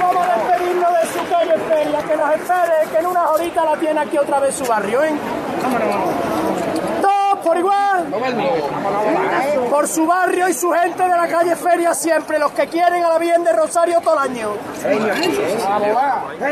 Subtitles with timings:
[0.00, 3.76] Vamos a despedirnos de su calle Feria, que nos espere, que en unas horitas la
[3.76, 5.12] tiene aquí otra vez su barrio, ¿eh?
[7.00, 8.06] Todos por igual.
[9.70, 13.08] Por su barrio y su gente de la calle Feria siempre, los que quieren a
[13.08, 14.50] la bien de Rosario todo el año.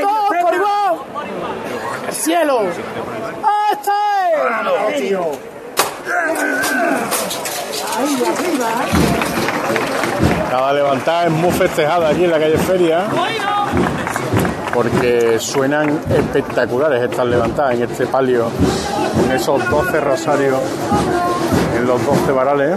[0.00, 0.98] Todos por igual.
[2.08, 2.62] El cielo.
[3.72, 3.90] ¡Este!
[10.50, 13.06] Cada levantada es muy festejada allí en la calle Feria.
[14.74, 18.50] Porque suenan espectaculares estas levantadas en este palio,
[19.24, 20.58] en esos 12 rosarios,
[21.76, 22.76] en los 12 varales.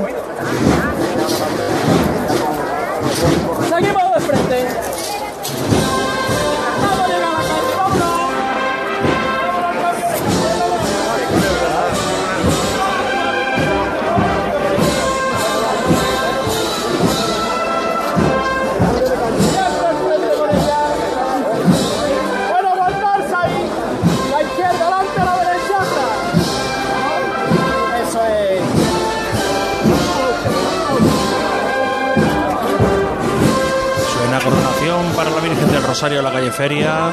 [35.94, 37.12] Rosario de la calle Feria.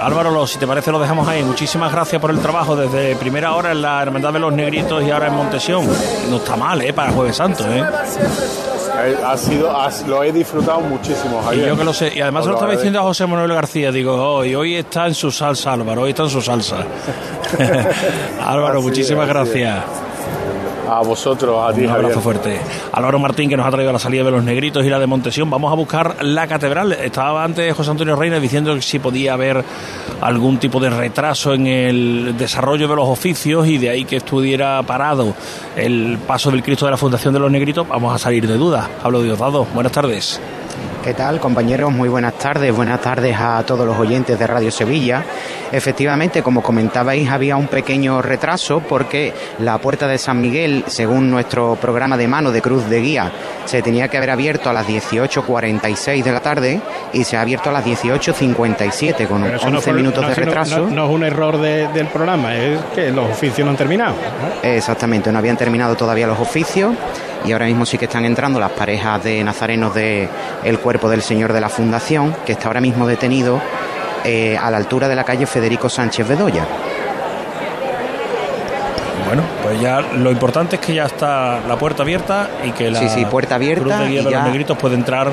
[0.00, 1.42] Álvaro, lo- si te parece, lo dejamos ahí.
[1.42, 5.10] Muchísimas gracias por el trabajo desde primera hora en la Hermandad de los Negritos y
[5.10, 5.86] ahora en Montesión.
[6.30, 6.94] No está mal, ¿eh?
[6.94, 7.84] Para Jueves Santo, ¿eh?
[9.26, 9.70] Ha sido,
[10.06, 11.68] lo he disfrutado muchísimo, Y Javier.
[11.68, 12.10] yo que lo sé.
[12.14, 13.02] Y además se lo estaba diciendo a.
[13.02, 13.92] José Manuel García.
[13.92, 16.00] Digo, hoy, hoy está en su salsa, Álvaro.
[16.02, 16.76] Hoy está en su salsa.
[18.46, 19.84] Álvaro, Así muchísimas es, gracias.
[20.92, 22.04] A vosotros, a ti, Un Javier.
[22.06, 22.60] abrazo fuerte.
[22.92, 25.48] Álvaro Martín, que nos ha traído la salida de los negritos y la de Montesión.
[25.48, 26.92] Vamos a buscar la catedral.
[26.92, 29.64] Estaba antes José Antonio Reina diciendo que si podía haber
[30.20, 34.82] algún tipo de retraso en el desarrollo de los oficios y de ahí que estuviera
[34.82, 35.34] parado
[35.76, 37.86] el paso del Cristo de la Fundación de los Negritos.
[37.86, 38.88] Vamos a salir de dudas.
[39.02, 39.66] Hablo de Diosdado.
[39.72, 40.40] Buenas tardes.
[41.02, 41.90] ¿Qué tal, compañeros?
[41.90, 42.76] Muy buenas tardes.
[42.76, 45.24] Buenas tardes a todos los oyentes de Radio Sevilla.
[45.72, 51.76] Efectivamente, como comentabais, había un pequeño retraso porque la puerta de San Miguel, según nuestro
[51.76, 53.32] programa de mano de Cruz de Guía,
[53.64, 56.80] se tenía que haber abierto a las 18.46 de la tarde
[57.14, 60.28] y se ha abierto a las 18.57 con Pero eso 11 no fue- minutos no,
[60.28, 60.78] de retraso.
[60.80, 64.14] No, no es un error de- del programa, es que los oficios no han terminado.
[64.62, 66.94] Exactamente, no habían terminado todavía los oficios
[67.44, 70.28] y ahora mismo sí que están entrando las parejas de nazarenos del
[70.64, 73.60] el cuerpo del Señor de la Fundación, que está ahora mismo detenido
[74.24, 76.64] eh, a la altura de la calle Federico Sánchez Bedoya.
[79.26, 82.98] Bueno, pues ya lo importante es que ya está la puerta abierta y que la
[82.98, 85.28] Sí, sí, puerta abierta Cruz de Guía y de ya los Negritos puede entrar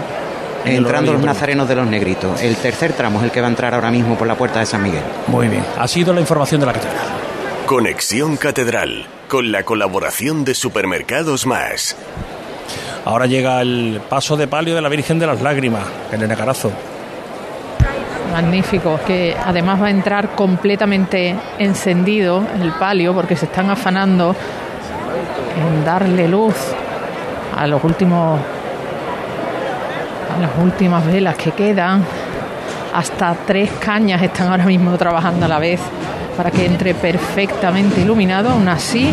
[0.66, 2.42] en Entrando los de- nazarenos de los negritos.
[2.42, 4.66] El tercer tramo es el que va a entrar ahora mismo por la puerta de
[4.66, 5.02] San Miguel.
[5.28, 5.64] Muy bien.
[5.80, 7.06] Ha sido la información de la catedral.
[7.66, 11.96] Conexión Catedral, con la colaboración de Supermercados Más.
[13.06, 16.72] Ahora llega el paso de palio de la Virgen de las Lágrimas, Elena Carazo.
[18.32, 24.36] Magnífico, que además va a entrar completamente encendido el palio porque se están afanando
[25.58, 26.56] en darle luz
[27.56, 28.40] a los últimos
[30.36, 32.04] a las últimas velas que quedan.
[32.94, 35.80] Hasta tres cañas están ahora mismo trabajando a la vez
[36.38, 38.52] para que entre perfectamente iluminado.
[38.52, 39.12] Aún así,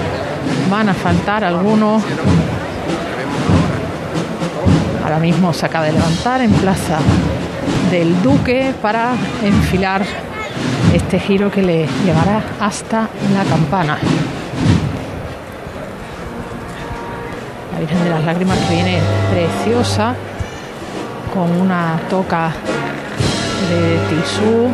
[0.71, 2.03] van a faltar algunos.
[5.03, 6.99] Ahora mismo se acaba de levantar en plaza
[7.91, 10.03] del Duque para enfilar
[10.95, 13.99] este giro que le llevará hasta la campana.
[17.73, 19.01] La Virgen de las Lágrimas que viene
[19.33, 20.15] preciosa
[21.35, 22.53] con una toca
[23.69, 24.69] de tisú,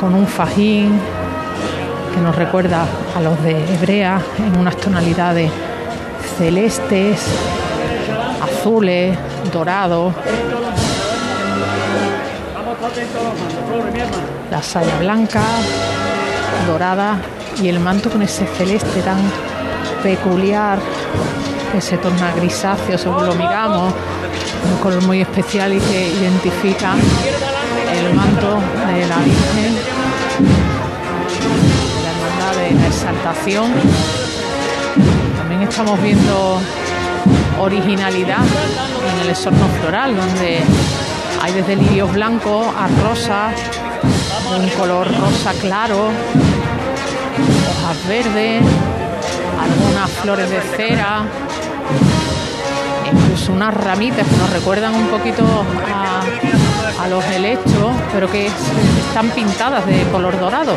[0.00, 0.98] con un fajín
[2.14, 5.50] que nos recuerda a los de Hebrea en unas tonalidades
[6.38, 7.20] celestes,
[8.42, 9.16] azules,
[9.52, 10.14] dorados.
[14.50, 15.42] La saya blanca,
[16.66, 17.18] dorada
[17.62, 19.18] y el manto con ese celeste tan
[20.02, 20.78] peculiar
[21.72, 23.92] que se torna grisáceo según lo miramos,
[24.72, 26.94] un color muy especial y que identifica
[27.92, 28.58] el manto
[28.92, 29.69] de la Virgen,
[35.38, 36.60] También estamos viendo
[37.60, 40.60] originalidad en el esorno floral, donde
[41.42, 43.50] hay desde lirios blancos a rosa,
[44.50, 46.08] de un color rosa claro,
[47.70, 48.62] hojas verdes,
[49.60, 51.22] algunas flores de cera,
[53.12, 55.42] incluso unas ramitas que nos recuerdan un poquito
[55.94, 58.52] a, los helechos, pero que es-
[59.08, 60.74] están pintadas de color dorado.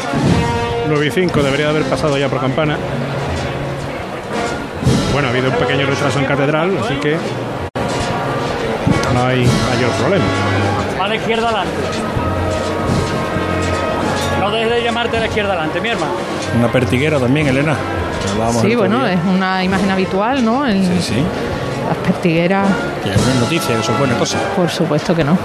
[0.88, 2.78] 9 y 5 debería de haber pasado ya por campana.
[5.12, 7.18] Bueno, ha habido un pequeño retraso en catedral, así que
[9.14, 10.24] no hay mayor problema.
[11.02, 11.74] A la izquierda adelante.
[14.40, 16.14] No dejes de llamarte a la izquierda adelante, mi hermano.
[16.58, 17.76] Una pertiguera también, Elena.
[18.62, 19.14] Sí, bueno, día.
[19.14, 20.66] es una imagen habitual, ¿no?
[20.66, 21.24] Sí, sí.
[21.88, 22.68] las pertigueras,
[23.04, 24.38] Que no es noticia, que eso es buena cosa.
[24.56, 25.38] por supuesto que no.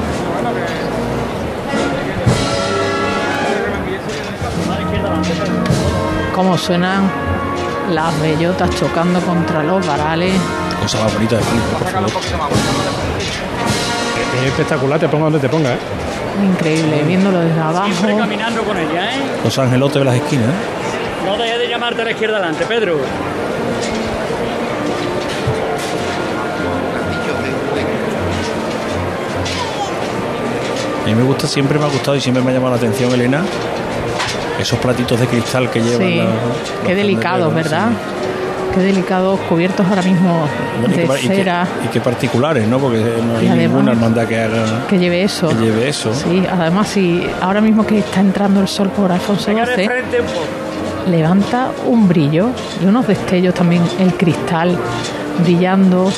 [6.38, 7.10] Cómo suenan
[7.90, 10.32] las bellotas chocando contra los varales.
[10.80, 12.52] Cosa más bonita de película, por favor.
[14.36, 15.72] Es espectacular, te ponga donde te ponga.
[15.72, 15.78] ¿eh?
[16.44, 17.86] Increíble, viéndolo desde abajo.
[17.86, 19.20] Siempre caminando con ella, ¿eh?
[19.42, 20.46] Los angelotes de las esquinas.
[20.46, 21.26] ¿eh?
[21.26, 22.98] No dejes de llamarte a la izquierda adelante, Pedro.
[31.02, 33.10] A mí me gusta, siempre me ha gustado y siempre me ha llamado la atención,
[33.12, 33.42] Elena,
[34.58, 36.08] esos platitos de cristal que llevan.
[36.08, 37.88] Sí, la- qué delicados, ¿verdad?
[37.90, 38.74] sí.
[38.74, 40.46] Qué delicados, cubiertos ahora mismo
[40.80, 42.78] Bueno, y de y qué- cera, Y qué particulares, ¿no?
[42.78, 44.86] Porque no hay además- ninguna hermandad que haga.
[44.86, 45.48] que lleve eso.
[45.48, 46.12] que lleve eso.
[46.14, 49.88] Sí, además, si ahora mismo que está entrando el sol por Alfonso XII,
[51.10, 52.50] levanta un brillo
[52.82, 54.76] y unos destellos también, el cristal
[55.42, 56.12] brillando,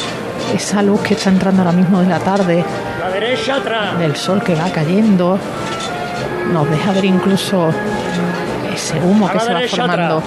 [0.55, 2.65] esa luz que está entrando ahora mismo de la tarde,
[3.01, 3.99] La derecha atrás.
[3.99, 5.39] del sol que va cayendo,
[6.53, 7.71] nos deja ver incluso
[8.91, 10.23] ese humo que se va formando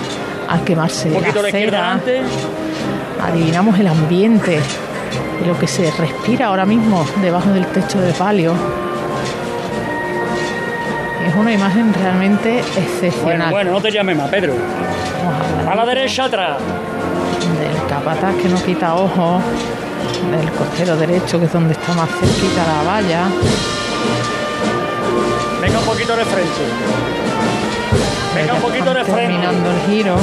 [0.48, 2.00] al quemarse Un la cera.
[3.22, 4.60] Adivinamos el ambiente
[5.46, 8.54] lo que se respira ahora mismo debajo del techo de palio.
[11.28, 13.52] Es una imagen realmente excepcional.
[13.52, 14.54] bueno, no te llames más, Pedro.
[15.68, 16.58] A A la derecha atrás.
[17.60, 19.42] del capataz que no quita ojo,
[20.32, 23.28] del costero derecho que es donde está más cerquita la valla.
[25.62, 27.33] Venga un poquito de frente.
[28.36, 29.22] Venga un poquito de frente.
[29.22, 30.16] terminando el giro.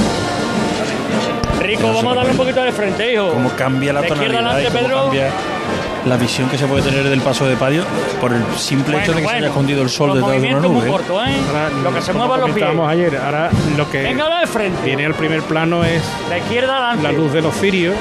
[1.61, 3.31] Rico, vamos a darle un poquito de frente, hijo.
[3.33, 5.03] Cómo cambia la De izquierda tonalidad y cómo Pedro.
[5.05, 5.31] cambia
[6.07, 7.85] la visión que se puede tener del paso de palio
[8.21, 10.89] por el simple hecho de que se haya escondido el sol detrás de una nube.
[10.89, 10.93] muy ¿eh?
[11.29, 11.37] ¿eh?
[11.49, 12.69] Ahora, Lo que se como muevan los pies.
[12.89, 14.83] ayer, ahora lo que Venga de frente.
[14.83, 17.03] viene al primer plano es La izquierda adelante.
[17.03, 17.95] la luz de los cirios.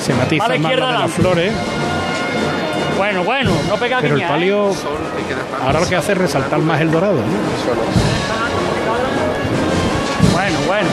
[0.00, 1.52] Se matiza la más la de las flores,
[2.96, 4.26] Bueno, bueno, no pega pero el ¿eh?
[4.28, 4.70] palio
[5.64, 7.14] ahora lo que hace es resaltar más el dorado.
[7.16, 8.35] ¿no?
[10.76, 10.90] Bueno.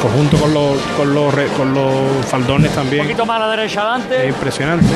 [0.00, 3.02] Conjunto con los, con los, con los faldones Un también.
[3.04, 4.26] poquito más a la derecha Es adelante.
[4.28, 4.86] impresionante.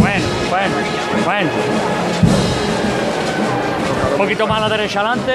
[0.00, 0.74] Bueno, bueno,
[1.24, 1.50] bueno.
[4.12, 5.32] Un poquito más a la derecha adelante.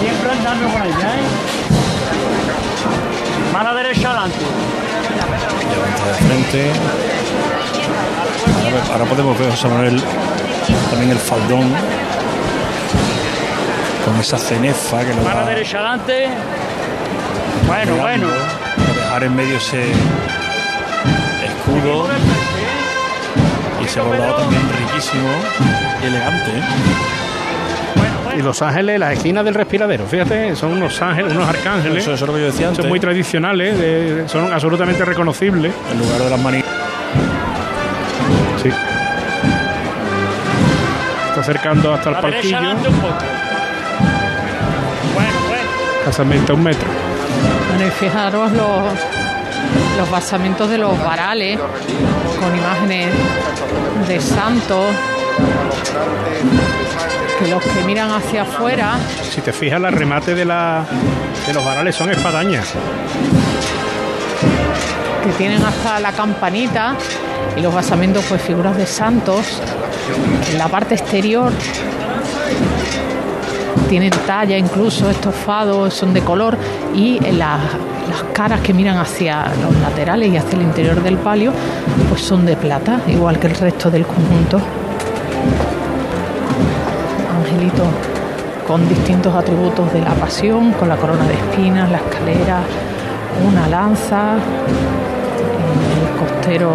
[0.00, 1.22] Siempre andando con ella, ¿eh?
[3.54, 4.38] Más a la derecha adelante.
[5.70, 6.70] Levanta de frente.
[8.64, 10.02] Ahora, ahora podemos ver José Manuel
[10.90, 11.70] también el faldón
[14.04, 16.28] con esa cenefa que lo la va derecha adelante.
[17.66, 18.28] Bueno, bueno.
[18.96, 19.82] dejar en medio ese
[21.44, 22.06] escudo
[23.80, 25.28] y ese bordado también riquísimo
[26.02, 26.50] y elegante.
[26.50, 26.62] ¿eh?
[28.38, 32.02] Y los ángeles, las esquinas del respiradero, fíjate, son unos ángeles, unos arcángeles.
[32.02, 32.82] Eso, eso es lo que yo decía antes.
[32.82, 35.72] Son muy tradicionales, de- son absolutamente reconocibles.
[35.90, 36.70] en lugar de las manitas.
[41.46, 42.58] Acercando hasta el palquillo,
[46.04, 46.88] casualmente a un metro.
[47.68, 48.82] Bueno, y fijaros los,
[49.96, 51.60] los basamentos de los varales
[52.40, 53.12] con imágenes
[54.08, 54.86] de santos
[57.38, 58.94] que los que miran hacia afuera
[59.30, 60.84] Si te fijas, el remate de, la,
[61.46, 62.72] de los varales son espadañas.
[65.22, 66.94] que tienen hasta la campanita
[67.56, 69.60] y los basamentos pues figuras de santos
[70.56, 71.52] la parte exterior
[73.88, 76.56] tienen talla incluso estofados son de color
[76.94, 77.58] y en la-
[78.08, 81.52] las caras que miran hacia los laterales y hacia el interior del palio
[82.08, 84.60] pues son de plata igual que el resto del conjunto.
[87.38, 87.84] Angelito
[88.66, 92.60] con distintos atributos de la pasión con la corona de espinas la escalera
[93.48, 94.34] una lanza
[95.94, 96.72] el costero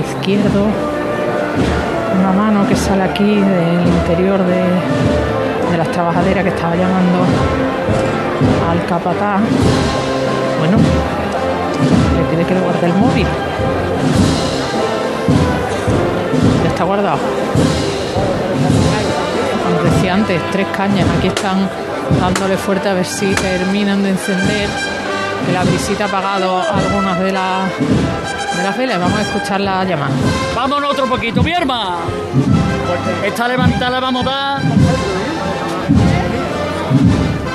[0.00, 0.66] izquierdo,
[2.18, 4.62] una mano que sale aquí del interior de,
[5.70, 7.18] de las trabajaderas que estaba llamando
[8.70, 9.40] al capataz.
[10.58, 10.78] Bueno,
[12.36, 13.26] le que le guarde el móvil.
[16.64, 17.18] Ya está guardado.
[19.64, 21.06] Como decía antes, tres cañas.
[21.18, 21.68] Aquí están
[22.20, 24.68] dándole fuerte a ver si terminan de encender.
[25.52, 27.70] La brisita ha apagado algunas de las
[28.62, 29.00] las velas.
[29.00, 30.14] Vamos a escuchar la llamada.
[30.54, 31.98] Vámonos otro poquito, mi hermano.
[33.24, 34.62] Esta levantada la vamos a dar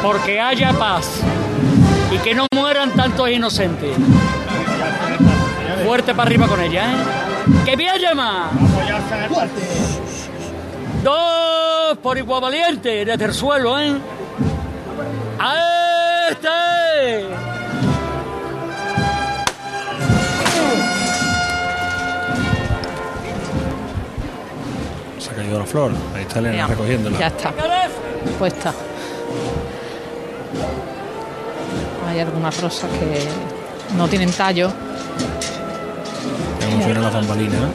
[0.04, 1.22] porque haya paz
[2.12, 3.96] Y que no mueran tantos inocentes.
[5.86, 6.96] Fuerte para arriba con ella, ¿eh?
[7.66, 8.52] ¡Que bien llama!
[11.04, 13.94] Dos por igual valiente desde el suelo, ¿eh?
[15.40, 17.53] ¡A este!
[25.44, 25.92] Caído la flor.
[26.16, 27.20] Ahí está Elena Ya, recogiéndola.
[27.20, 27.54] Ya está.
[28.40, 28.74] Puesta.
[32.08, 34.72] Hay algunas rosas que no tienen tallo.
[36.84, 37.70] Suena la bambalina.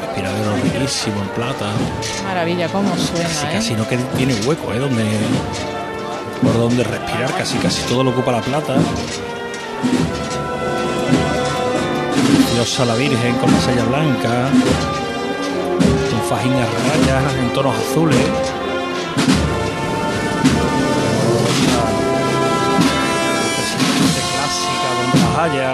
[0.00, 1.66] Respiradero riquísimo en plata.
[2.24, 3.50] Maravilla, cómo suena, Casi, ¿eh?
[3.52, 4.78] casi no que tiene hueco, ¿eh?
[4.78, 5.04] Donde,
[6.42, 8.76] por donde respirar, casi casi todo lo ocupa la plata.
[12.66, 14.50] Dios a la Virgen con la saya blanca,
[16.10, 18.18] con fajín a rayas en tonos azules.
[23.46, 25.70] Impresionante clásica una haya.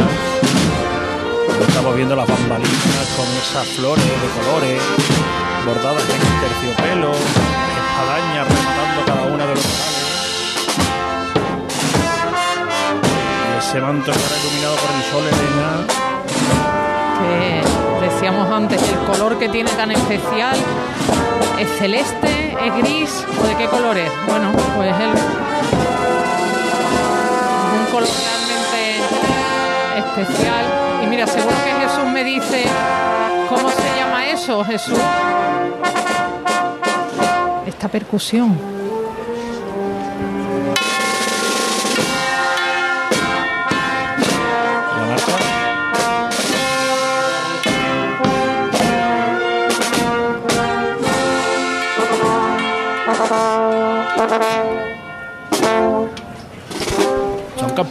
[1.66, 4.82] Estamos viendo las bambalinas con esas flores de colores
[5.64, 10.02] bordadas en terciopelo, espadañas rematando cada una de los corales.
[13.48, 15.24] Y ese manto ahora iluminado por el sol,
[18.40, 20.56] antes, el color que tiene tan especial
[21.58, 24.10] es celeste, es gris o de qué color es.
[24.26, 25.10] Bueno, pues el,
[27.78, 28.98] un color realmente
[29.98, 30.64] especial.
[31.02, 32.64] Y mira, seguro que Jesús me dice
[33.48, 34.98] cómo se llama eso, Jesús.
[37.66, 38.71] Esta percusión.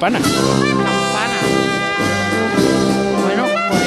[0.01, 0.33] Son campanas.
[0.33, 1.39] Campana.
[3.21, 3.83] Bueno, pues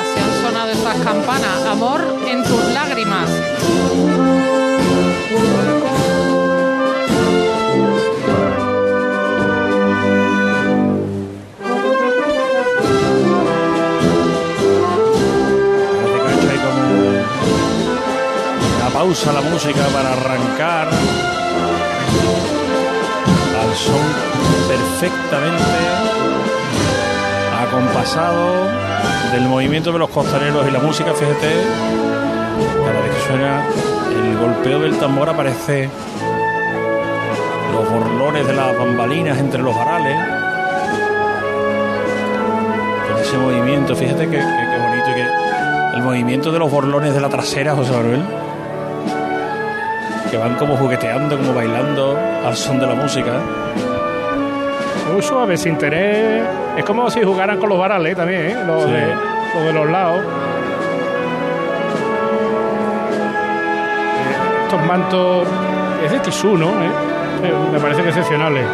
[0.00, 1.64] así han sonado estas campanas.
[1.64, 3.30] Amor en tus lágrimas.
[18.76, 20.90] Una pausa la música para arrancar
[24.72, 25.62] perfectamente
[27.62, 28.68] acompasado
[29.32, 31.48] del movimiento de los costaneros y la música, fíjate,
[32.82, 33.66] cada vez que suena
[34.10, 35.90] el golpeo del tambor aparece
[37.70, 40.16] los borlones de las bambalinas entre los varales.
[43.08, 47.28] Con ese movimiento, fíjate que bonito y que el movimiento de los borlones de la
[47.28, 48.22] trasera, José Manuel,
[50.30, 53.32] que van como jugueteando, como bailando al son de la música.
[55.12, 56.42] Muy suave, sin tener.
[56.76, 58.56] Es como si jugaran con los varales también, ¿eh?
[58.66, 58.90] Los, Sí.
[58.90, 59.06] de,
[59.54, 60.20] los de los lados.
[64.20, 65.46] Eh, Estos mantos.
[66.04, 66.66] Es de tisú, ¿no?
[66.68, 66.90] ¿Eh?
[67.44, 68.64] Eh, Me parecen excepcionales.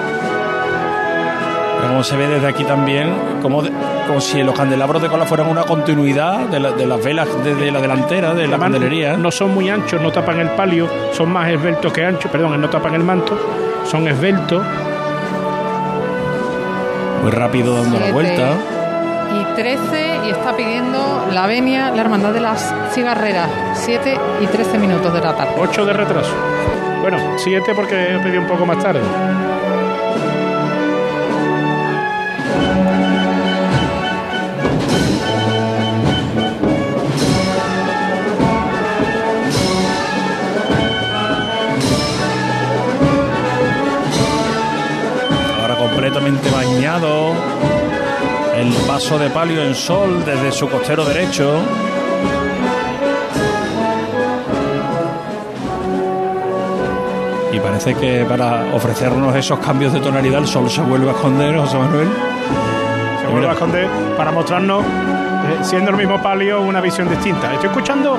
[1.86, 3.70] Como se ve desde aquí también, como, de-
[4.06, 7.54] como si los candelabros de cola fueran una continuidad de, la- de las velas de,
[7.54, 9.16] de la delantera, de la Además, candelería.
[9.16, 12.68] No son muy anchos, no tapan el palio, son más esbeltos que anchos, perdón, no
[12.68, 13.38] tapan el manto,
[13.84, 14.62] son esbeltos.
[17.22, 18.52] Muy rápido dando la vuelta.
[19.40, 23.50] Y 13 y está pidiendo la venia, la hermandad de las cigarreras.
[23.74, 25.52] 7 y 13 minutos de la tarde.
[25.58, 26.34] 8 de retraso.
[27.02, 29.00] Bueno, 7 porque he pedido un poco más tarde.
[48.56, 51.60] El paso de palio en sol desde su costero derecho.
[57.52, 61.56] Y parece que para ofrecernos esos cambios de tonalidad el sol se vuelve a esconder,
[61.56, 62.08] José Manuel.
[63.20, 67.52] Se vuelve a esconder para mostrarnos, eh, siendo el mismo palio, una visión distinta.
[67.52, 68.18] Estoy escuchando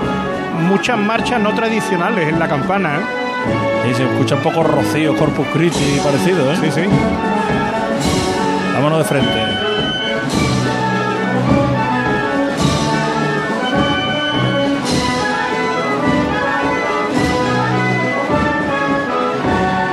[0.70, 3.90] muchas marchas no tradicionales en la campana, ¿eh?
[3.92, 6.58] Y se escucha un poco rocío, Corpus Christi parecido, ¿eh?
[6.62, 6.82] Sí, sí.
[8.80, 9.30] Vámonos de frente.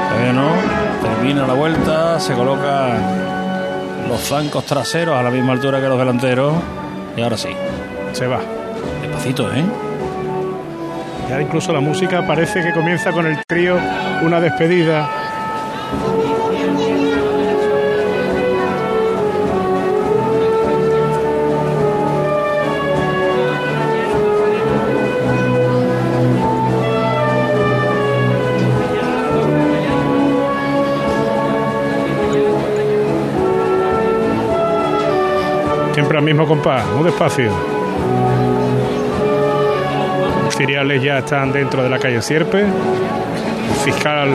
[0.09, 0.53] Todavía no.
[1.03, 2.97] Termina la vuelta, se coloca
[4.09, 6.55] los flancos traseros a la misma altura que los delanteros.
[7.17, 7.49] Y ahora sí.
[8.13, 8.39] Se va.
[9.03, 9.65] Despacito, ¿eh?
[11.29, 13.81] Ya incluso la música parece que comienza con el trío
[14.23, 15.11] Una despedida.
[36.07, 37.51] Siempre al mismo compás, muy despacio.
[40.45, 42.61] Los ciriales ya están dentro de la calle Sierpe.
[42.61, 42.69] El
[43.85, 44.29] fiscal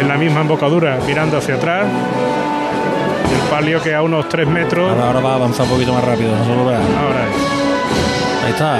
[0.00, 1.84] en la misma embocadura mirando hacia atrás.
[1.84, 4.88] El palio que a unos 3 metros.
[4.88, 6.30] Ahora, ahora va a avanzar un poquito más rápido.
[6.30, 6.78] No se lo vea.
[6.78, 8.44] Ahora es.
[8.44, 8.78] Ahí está.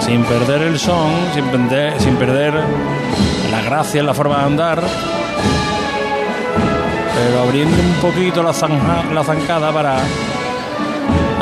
[0.00, 2.54] Sin perder el son, sin perder, sin perder
[3.50, 4.82] la gracia en la forma de andar.
[7.26, 9.96] Pero abriendo un poquito la, zanja- la zancada para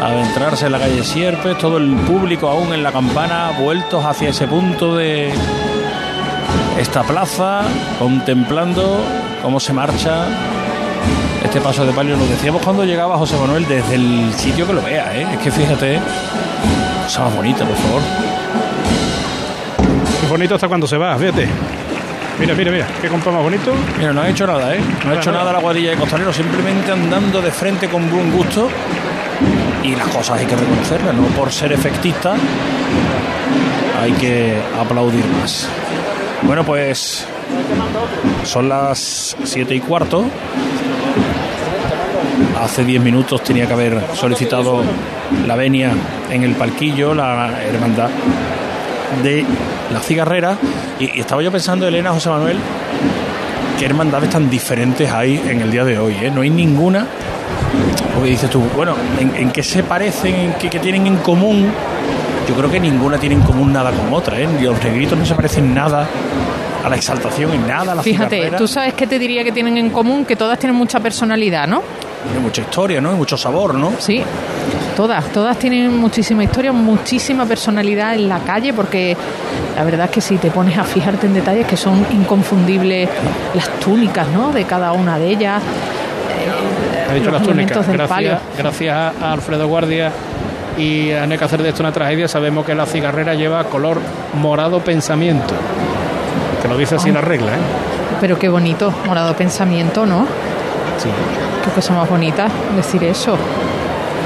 [0.01, 4.47] adentrarse en la calle Sierpes, todo el público aún en la campana, vueltos hacia ese
[4.47, 5.33] punto de
[6.79, 7.62] esta plaza,
[7.99, 9.01] contemplando
[9.43, 10.27] cómo se marcha
[11.45, 12.17] este paso de palio.
[12.17, 15.27] Lo decíamos cuando llegaba José Manuel desde el sitio que lo vea, ¿eh?
[15.33, 16.01] es que fíjate,
[17.05, 18.01] cosa más bonita, por favor.
[20.21, 21.49] Qué bonito hasta cuando se va, fíjate.
[22.43, 23.73] Mira, mira, mira, qué compás más bonito.
[23.99, 24.81] Mira, no ha hecho nada, ¿eh?
[25.05, 25.45] No ha hecho nada.
[25.45, 28.69] nada la cuadrilla de costaleros, simplemente andando de frente con buen gusto.
[29.85, 32.35] Y las cosas hay que reconocerlas, no por ser efectista
[34.03, 35.69] hay que aplaudir más.
[36.43, 37.25] Bueno, pues
[38.43, 40.25] son las siete y cuarto.
[42.61, 44.83] Hace 10 minutos tenía que haber solicitado
[45.47, 45.93] la venia
[46.31, 48.11] en el palquillo, la hermandad
[49.23, 49.45] de
[49.93, 50.59] la cigarrera.
[51.02, 52.56] Y, y estaba yo pensando, Elena, José Manuel,
[53.78, 56.14] qué hermandades tan diferentes hay en el día de hoy.
[56.23, 56.30] ¿eh?
[56.32, 57.06] No hay ninguna.
[58.14, 60.35] Porque dices tú, bueno, ¿en, en qué se parecen?
[60.35, 61.66] ¿En qué, qué tienen en común?
[62.49, 64.38] Yo creo que ninguna tiene en común nada con otra.
[64.38, 64.49] ¿eh?
[64.61, 66.06] Los negritos no se parecen nada
[66.85, 68.59] a la exaltación, en nada a la Fíjate, cigarrera.
[68.59, 71.82] tú sabes que te diría que tienen en común que todas tienen mucha personalidad, ¿no?
[72.34, 73.10] Hay mucha historia, ¿no?
[73.10, 73.93] Hay mucho sabor, ¿no?
[73.99, 74.23] Sí,
[74.97, 79.17] todas, todas tienen muchísima historia, muchísima personalidad en la calle, porque
[79.76, 83.09] la verdad es que si te pones a fijarte en detalles que son inconfundibles
[83.55, 84.52] las túnicas, ¿no?
[84.52, 85.63] De cada una de ellas.
[85.63, 87.87] eh, Ha dicho los las túnicas.
[87.87, 88.39] del Gracias, palio.
[88.59, 90.11] gracias a Alfredo Guardia
[90.78, 92.28] y a no hay que hacer de esto una tragedia.
[92.28, 93.99] Sabemos que la cigarrera lleva color
[94.41, 95.55] morado pensamiento.
[96.63, 97.15] Que lo dice así Ah.
[97.15, 97.61] la regla, ¿eh?
[98.21, 100.26] Pero qué bonito, morado pensamiento, ¿no?
[100.99, 101.09] Sí.
[101.65, 103.37] Qué cosa más bonita decir eso.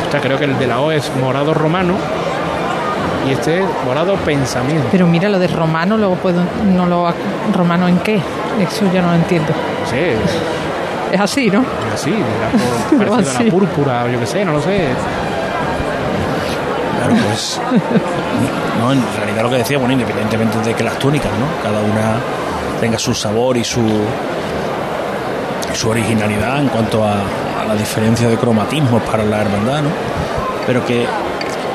[0.09, 1.95] O sea, creo que el de la O es morado romano
[3.29, 4.89] y este es morado pensamiento.
[4.93, 7.13] Pero mira, lo de romano, luego puedo, no lo,
[7.53, 8.17] romano en qué,
[8.61, 9.53] eso ya no lo entiendo.
[9.91, 11.61] Sí, Es así, ¿no?
[11.89, 12.51] es así, era
[12.91, 13.45] por, parecido a Así.
[13.45, 14.89] la púrpura, o yo qué sé, no lo sé.
[16.99, 17.61] Claro, pues.
[18.81, 21.63] No, en realidad lo que decía, bueno, independientemente de que las túnicas, ¿no?
[21.63, 22.21] Cada una
[22.81, 23.83] tenga su sabor y su
[25.75, 27.17] su originalidad en cuanto a,
[27.61, 29.89] a la diferencia de cromatismos para la hermandad, ¿no?
[30.67, 31.07] Pero que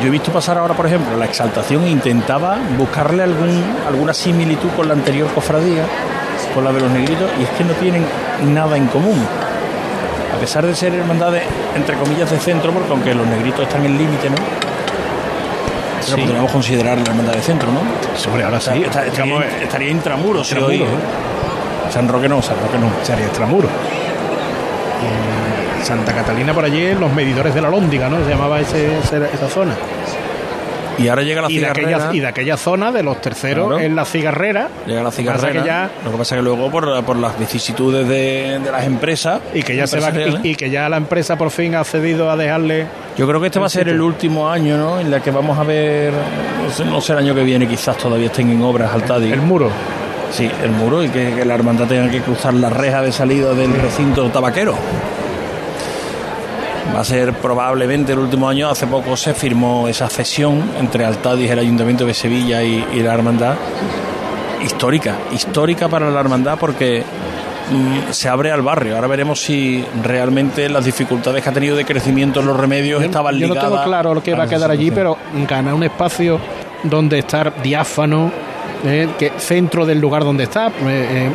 [0.01, 4.69] yo he visto pasar ahora, por ejemplo, la exaltación e intentaba buscarle algún, alguna similitud
[4.75, 5.83] con la anterior cofradía,
[6.53, 8.03] con la de los negritos, y es que no tienen
[8.53, 9.19] nada en común.
[10.35, 11.43] A pesar de ser hermandades,
[11.75, 14.35] entre comillas, de centro, porque aunque los negritos están en límite, ¿no?
[16.03, 16.21] Pero Sí.
[16.23, 17.79] podríamos considerar la hermandad de centro, ¿no?
[18.17, 18.71] Sobre ahora sí.
[18.83, 20.85] Esta- digamos, estaría, estaría intramuros si hoy, ¿eh?
[21.91, 22.87] San Roque no, San Roque no.
[23.05, 23.67] sería extramuro.
[25.01, 25.40] En
[25.83, 28.23] Santa Catalina por allí, los medidores de la Lóndiga, ¿no?
[28.23, 29.75] Se llamaba ese- esa zona.
[30.97, 33.81] Y ahora llega la Y de, aquella, y de aquella zona, de los terceros, Claro.
[33.83, 34.67] en la cigarrera.
[34.85, 35.61] Llega la cigarrera.
[35.61, 38.85] que ya- Lo que pasa es que luego, por, por las vicisitudes de, de las
[38.85, 39.39] empresas.
[39.53, 40.11] Y que ya se va,
[40.43, 42.85] y, y que ya la empresa por fin ha cedido a dejarle.
[43.17, 44.99] Yo creo que este va a ser el último año, ¿no?
[44.99, 46.13] En la que vamos a ver.
[46.63, 49.31] No sé, no sé el año que viene, quizás todavía estén en obras Altadi.
[49.31, 49.71] El muro.
[50.31, 53.53] Sí, el muro y que, que la hermandad tenga que cruzar la reja de salida
[53.53, 54.75] del recinto tabaquero.
[56.93, 58.69] Va a ser probablemente el último año.
[58.69, 63.13] Hace poco se firmó esa cesión entre Altadis, el Ayuntamiento de Sevilla y, y la
[63.13, 63.56] hermandad.
[64.63, 67.04] Histórica, histórica para la hermandad porque
[67.71, 68.95] mm, se abre al barrio.
[68.95, 73.36] Ahora veremos si realmente las dificultades que ha tenido de crecimiento en los remedios estaban
[73.38, 73.71] Yo no ligadas.
[73.71, 76.39] tengo claro lo que va a quedar allí, pero ganar un espacio
[76.84, 78.32] donde estar diáfano,
[78.86, 81.30] eh, que centro del lugar donde está, eh, eh,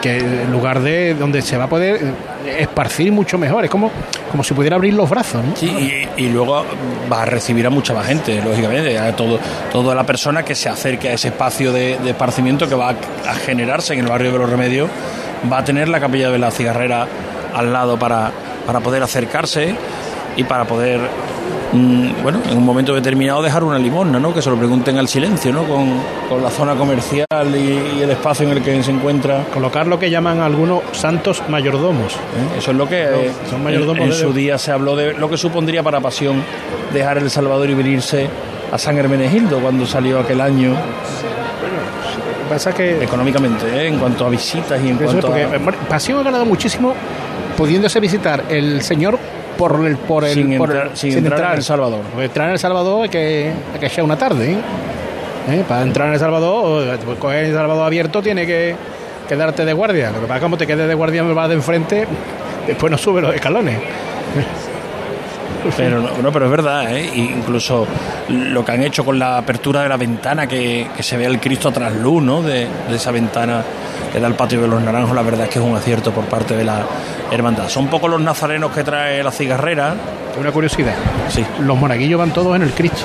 [0.00, 1.96] que el lugar de donde se va a poder
[2.44, 3.64] eh, esparcir mucho mejor.
[3.64, 3.90] Es como,
[4.30, 6.64] como si pudiera abrir los brazos, y, luego
[7.10, 11.08] va a recibir a mucha más gente, lógicamente, a toda la persona que se acerque
[11.08, 14.38] a ese espacio de, de esparcimiento que va a, a generarse en el barrio de
[14.38, 14.90] los Remedios,
[15.50, 17.06] va a tener la capilla de la cigarrera
[17.54, 18.30] al lado para,
[18.66, 19.74] para poder acercarse
[20.38, 21.00] y para poder
[21.72, 24.32] mm, bueno, en un momento determinado dejar una limosna, ¿no?
[24.32, 25.64] Que se lo pregunten al silencio, ¿no?
[25.64, 25.92] Con,
[26.30, 29.44] con la zona comercial y, y el espacio en el que se encuentra.
[29.52, 32.14] Colocar lo que llaman algunos santos mayordomos.
[32.14, 32.58] ¿eh?
[32.58, 35.12] Eso es lo que eh, son en, mayordomos en de- su día se habló de
[35.14, 36.42] lo que supondría para Pasión
[36.94, 38.28] dejar El Salvador y venirse
[38.72, 40.74] a San Hermenegildo cuando salió aquel año
[42.48, 43.88] Pasa que económicamente, ¿eh?
[43.88, 45.86] en cuanto a visitas y en cuanto porque a...
[45.88, 46.94] Pasión ha ganado muchísimo
[47.58, 49.18] pudiéndose visitar el señor
[49.58, 52.00] por el por el Sin por- entrar- sin entrar en El Salvador.
[52.10, 54.52] Porque entrar en El Salvador hay que hay que echar una tarde.
[54.52, 54.58] ¿eh?
[55.50, 55.64] ¿Eh?
[55.68, 58.74] Para entrar en El Salvador, eh, pues, coger El Salvador abierto tiene que
[59.28, 60.10] quedarte de guardia.
[60.10, 62.06] Lo que pasa es que como te quedes de guardia me vas de enfrente,
[62.66, 63.78] después no sube los escalones.
[65.76, 67.10] Pero no, no, pero es verdad, ¿eh?
[67.14, 67.86] Incluso
[68.28, 71.40] lo que han hecho con la apertura de la ventana, que, que se ve el
[71.40, 72.42] Cristo tras luz, ¿no?
[72.42, 73.62] De, de esa ventana
[74.12, 76.24] que da al patio de los naranjos, la verdad es que es un acierto por
[76.24, 76.86] parte de la
[77.30, 77.68] hermandad.
[77.68, 79.94] Son pocos los nazarenos que trae la cigarrera.
[80.38, 80.94] Una curiosidad.
[81.28, 81.44] Sí.
[81.60, 83.02] Los monaguillos van todos en el Cristo.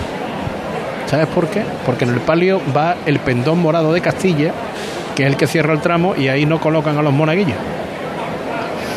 [1.08, 1.64] ¿Sabes por qué?
[1.86, 4.52] Porque en el palio va el pendón morado de Castilla,
[5.16, 7.58] que es el que cierra el tramo, y ahí no colocan a los monaguillos.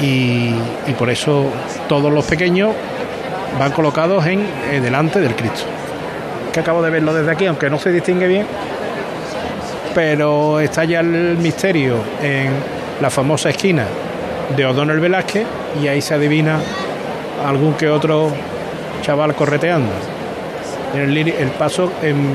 [0.01, 0.55] Y,
[0.87, 1.51] y por eso
[1.89, 2.73] todos los pequeños
[3.59, 5.63] van colocados en eh, delante del Cristo.
[6.53, 8.47] Que acabo de verlo desde aquí, aunque no se distingue bien,
[9.95, 12.51] pero está ya el misterio en
[13.01, 13.87] la famosa esquina
[14.55, 15.47] de O'Donnell Velázquez
[15.83, 16.61] y ahí se adivina
[17.45, 18.31] algún que otro
[19.03, 19.93] chaval correteando.
[20.95, 22.35] El, el paso, en,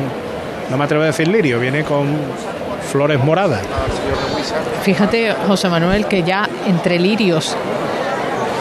[0.70, 2.08] no me atrevo a decir lirio, viene con
[2.92, 3.62] flores moradas.
[4.84, 7.56] Fíjate, José Manuel, que ya entre lirios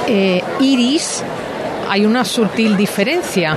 [0.07, 1.25] e iris
[1.89, 3.57] hay una sutil diferencia.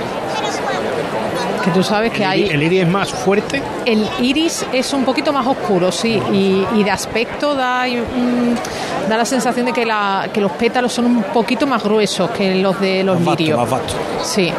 [1.64, 2.44] Que tú sabes que hay.
[2.50, 3.62] El iris es más fuerte.
[3.86, 9.16] El iris es un poquito más oscuro, sí, y, y de aspecto da, mm, da
[9.16, 12.78] la sensación de que, la, que los pétalos son un poquito más gruesos que los
[12.80, 13.58] de los Más vasto, lirios.
[13.58, 13.94] más vasto.
[14.22, 14.52] Sí.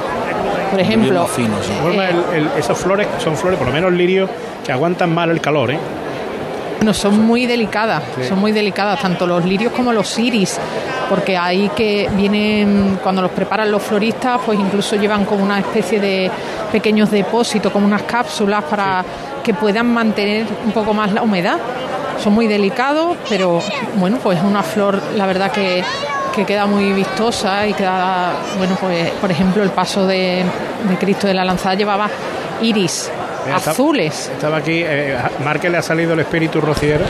[0.71, 1.71] Por ejemplo, más fino, sí.
[1.93, 4.27] El- el- esas flores son flores, por lo menos lirios,
[4.65, 5.71] que aguantan mal el calor.
[5.71, 5.77] ¿eh?
[6.85, 10.59] No, son muy delicadas, son muy delicadas, tanto los lirios como los iris,
[11.09, 15.99] porque ahí que vienen, cuando los preparan los floristas, pues incluso llevan como una especie
[15.99, 16.29] de
[16.71, 19.03] pequeños depósitos, como unas cápsulas para
[19.43, 21.57] que puedan mantener un poco más la humedad.
[22.23, 23.59] Son muy delicados, pero
[23.95, 25.83] bueno, pues es una flor, la verdad que,
[26.35, 30.45] que queda muy vistosa y queda, bueno, pues por ejemplo el paso de,
[30.87, 32.07] de Cristo de la Lanzada llevaba
[32.61, 33.09] iris
[33.53, 34.31] azules.
[34.33, 37.05] Estaba aquí, eh, Marque le ha salido el espíritu rociero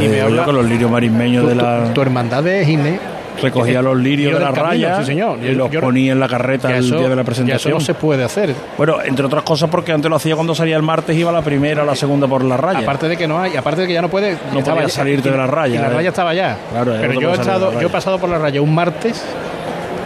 [0.00, 1.92] y Y me yo habla con los lirios marismeños tu, de tu- la...
[1.94, 3.00] tu hermandad de Ginés.
[3.42, 5.38] Recogía Eh, los lirios de la camino, raya sí, señor.
[5.42, 7.26] y los Yo- ponía en la carreta Ya el eso- día de la ya eso
[7.26, 7.74] presentación.
[7.74, 8.54] no se puede hacer.
[8.78, 11.82] Bueno, entre otras cosas porque antes lo hacía cuando salía el martes, iba la primera
[11.82, 12.78] o la segunda por la raya.
[12.78, 14.96] Aparte de que no hay, aparte de que ya no puede, No estaba podías ya-
[15.02, 15.90] salirte y- de la raya, y la eh.
[15.90, 16.56] raya estaba ya.
[16.72, 19.22] Claro, Pero no yo he puedes estado, yo he pasado por la raya un martes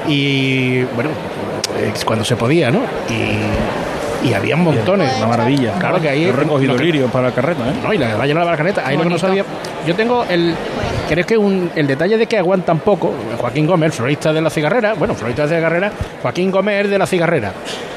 [0.09, 1.11] y bueno,
[1.79, 2.81] eh, cuando se podía, ¿no?
[3.09, 3.39] Y,
[4.25, 5.13] y había montones.
[5.19, 5.73] Una maravilla.
[5.79, 7.73] Claro que ahí He recogido que- lirios para la carreta, ¿eh?
[7.83, 8.83] No, y la raya no la carreta.
[8.87, 9.45] Ahí lo que no sabía.
[9.87, 10.55] Yo tengo el.
[11.09, 13.13] Creo que un, el detalle de que aguantan poco.
[13.39, 14.95] Joaquín Gómez, el florista de la cigarrera.
[14.95, 15.93] Bueno, florista de la cigarrera.
[16.23, 17.53] Joaquín Gómez de la cigarrera.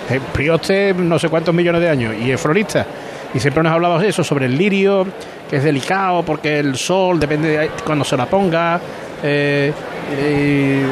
[0.10, 2.14] Eh, prioste no sé cuántos millones de años.
[2.24, 2.86] Y es florista.
[3.34, 5.06] Y siempre nos hablaba de eso, sobre el lirio,
[5.50, 8.80] que es delicado porque el sol depende de cuando se la ponga.
[9.24, 9.72] eh,
[10.18, 10.86] eh,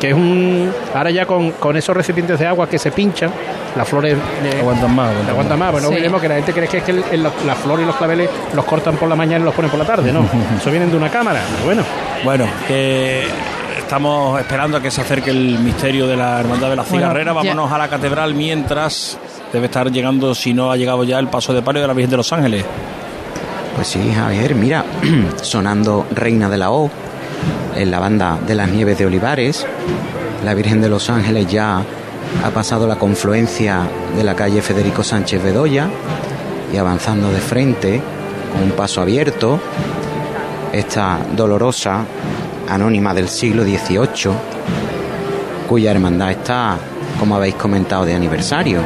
[0.00, 0.70] que es un.
[0.94, 3.30] Ahora ya con, con esos recipientes de agua que se pinchan,
[3.76, 4.14] las flores.
[4.44, 5.08] eh, Aguantan más.
[5.10, 5.96] aguantan Aguanta más, pues no Sí.
[6.20, 8.28] que la gente cree que es que el- el- la, la flor y los claveles
[8.54, 10.20] los cortan por la mañana y los ponen por la tarde, ¿no?
[10.60, 11.82] Eso vienen de una cámara, pero bueno.
[12.24, 13.26] Bueno, que
[13.78, 17.30] estamos esperando a que se acerque el misterio de la Hermandad de la Bueno, Cigarrera.
[17.32, 19.18] ya- Vámonos a la catedral mientras
[19.52, 22.10] debe estar llegando, si no ha llegado ya, el paso de palio de la Virgen
[22.10, 22.64] de los Ángeles.
[23.76, 24.84] Pues sí, Javier, mira,
[25.42, 26.90] sonando Reina de la O
[27.76, 29.66] en la banda de las Nieves de Olivares.
[30.44, 31.82] La Virgen de los Ángeles ya
[32.44, 33.80] ha pasado la confluencia
[34.16, 35.88] de la calle Federico Sánchez Bedoya
[36.72, 38.00] y avanzando de frente
[38.52, 39.60] con un paso abierto.
[40.72, 42.04] Esta dolorosa
[42.68, 44.32] anónima del siglo XVIII,
[45.68, 46.76] cuya hermandad está,
[47.18, 48.80] como habéis comentado, de aniversario.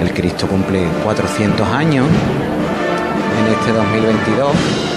[0.00, 4.95] El Cristo cumple 400 años en este 2022.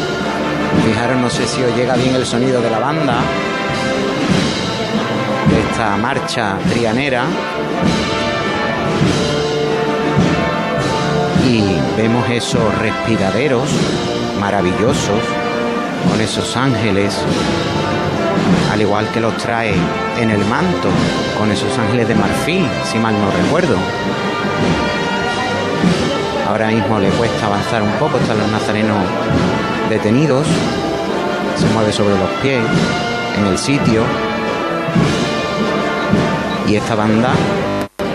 [0.86, 3.20] Fijaros, no sé si os llega bien el sonido de la banda,
[5.50, 7.26] de esta marcha trianera.
[11.48, 11.64] Y
[11.98, 13.70] vemos esos respiraderos
[14.40, 15.22] maravillosos
[16.10, 17.18] con esos ángeles,
[18.72, 19.74] al igual que los trae
[20.20, 20.90] en el manto,
[21.38, 23.76] con esos ángeles de marfil, si mal no recuerdo.
[26.48, 28.98] Ahora mismo le cuesta avanzar un poco, están los nazarenos
[29.89, 30.45] detenidos,
[31.58, 32.63] se mueve sobre los pies
[33.38, 34.04] en el sitio.
[36.67, 37.32] y esta banda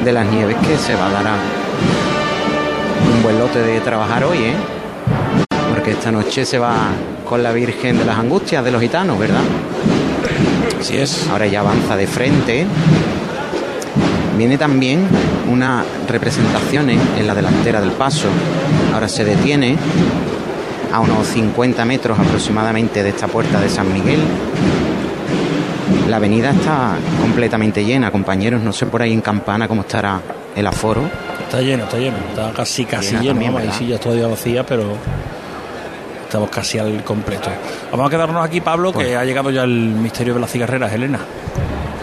[0.05, 1.35] de las nieves que se va a dar a
[3.17, 4.55] un buen lote de trabajar hoy, ¿eh?
[5.73, 6.75] Porque esta noche se va
[7.29, 9.43] con la Virgen de las Angustias de los Gitanos, ¿verdad?
[10.79, 11.27] Así es.
[11.33, 12.65] Ahora ya avanza de frente.
[14.39, 15.05] Viene también
[15.51, 18.29] una representación en la delantera del paso.
[18.93, 19.77] Ahora se detiene
[20.95, 24.21] a unos 50 metros aproximadamente de esta puerta de San Miguel.
[26.09, 28.63] La avenida está completamente llena, compañeros.
[28.63, 30.21] No sé por ahí en Campana cómo estará
[30.55, 31.03] el aforo.
[31.43, 32.17] Está lleno, está lleno.
[32.29, 33.41] Está casi, casi Llena lleno.
[33.41, 34.97] también, hay sillas todavía vacías, pero
[36.23, 37.51] estamos casi al completo.
[37.91, 41.19] Vamos a quedarnos aquí, Pablo, que ha llegado ya el misterio de las cigarreras, Elena.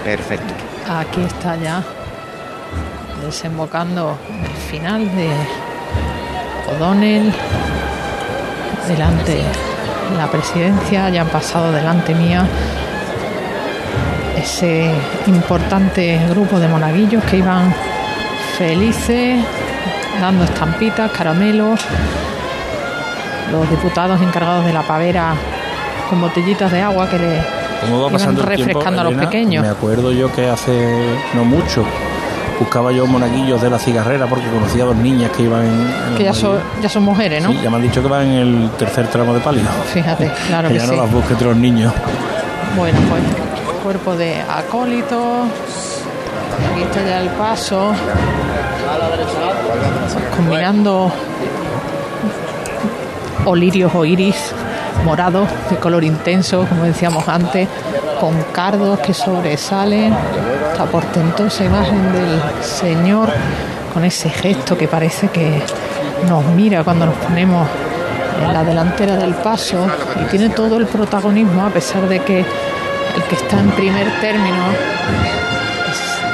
[0.04, 0.54] Perfecto.
[0.90, 1.82] Aquí está ya
[3.26, 5.30] desembocando el final de
[6.76, 7.32] O'Donnell.
[8.92, 9.42] Delante
[10.18, 12.46] la presidencia, ya han pasado delante mía
[14.38, 14.92] ese
[15.28, 17.74] importante grupo de monaguillos que iban
[18.58, 19.40] felices,
[20.20, 21.80] dando estampitas, caramelos.
[23.50, 25.36] Los diputados encargados de la pavera
[26.10, 27.42] con botellitas de agua que le
[27.80, 29.64] Como va iban pasando el tiempo, refrescando a los Elena, pequeños.
[29.64, 31.86] Me acuerdo yo que hace no mucho
[32.62, 36.16] buscaba yo monaguillos de la cigarrera porque conocía a dos niñas que iban en, en
[36.16, 37.50] Que ya son, ya son mujeres, ¿no?
[37.50, 39.64] Sí, ya me han dicho que van en el tercer tramo de palio.
[39.92, 40.96] Fíjate, claro que que ya sí.
[40.96, 41.92] no las busque entre los niños.
[42.78, 43.24] Bueno, pues
[43.84, 45.46] cuerpo de acólito.
[46.72, 47.94] Aquí está ya el paso.
[50.38, 51.12] Combinando
[53.46, 54.54] olirios o iris
[55.04, 57.68] morados de color intenso, como decíamos antes,
[58.20, 60.14] con cardos que sobresalen.
[60.82, 63.30] Esta portentosa imagen del Señor
[63.94, 65.62] con ese gesto que parece que
[66.28, 67.68] nos mira cuando nos ponemos
[68.42, 69.86] en la delantera del paso
[70.20, 74.64] y tiene todo el protagonismo a pesar de que el que está en primer término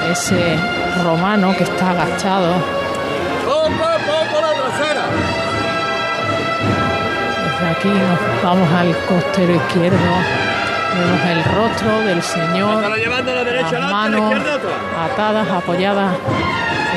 [0.08, 0.56] es ese
[1.04, 2.54] romano que está agachado.
[7.44, 10.47] Desde aquí nos vamos al costero izquierdo.
[10.98, 14.34] Vemos el rostro del Señor, las manos
[15.14, 16.16] atadas, apoyadas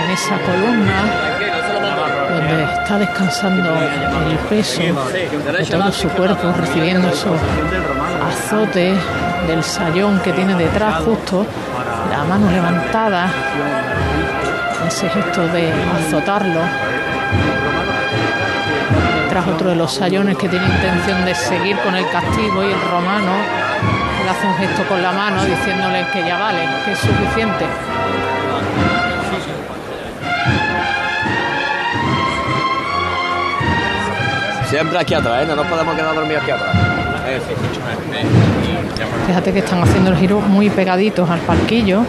[0.05, 1.31] en esa columna
[2.31, 3.71] donde está descansando
[4.31, 7.39] el peso de todo su cuerpo, recibiendo esos
[8.27, 8.97] azotes
[9.47, 11.45] del sayón que tiene detrás justo,
[12.11, 13.29] la mano levantada,
[14.87, 16.61] ese gesto de azotarlo.
[19.25, 22.81] Detrás otro de los sayones que tiene intención de seguir con el castigo y el
[22.91, 23.70] romano
[24.31, 27.65] hace un gesto con la mano diciéndole que ya vale, que es suficiente.
[34.69, 35.47] Siempre aquí atrás, ¿eh?
[35.47, 36.77] No nos podemos quedar dormidos aquí atrás.
[39.27, 42.03] Fíjate que están haciendo el giro muy pegaditos al parquillo.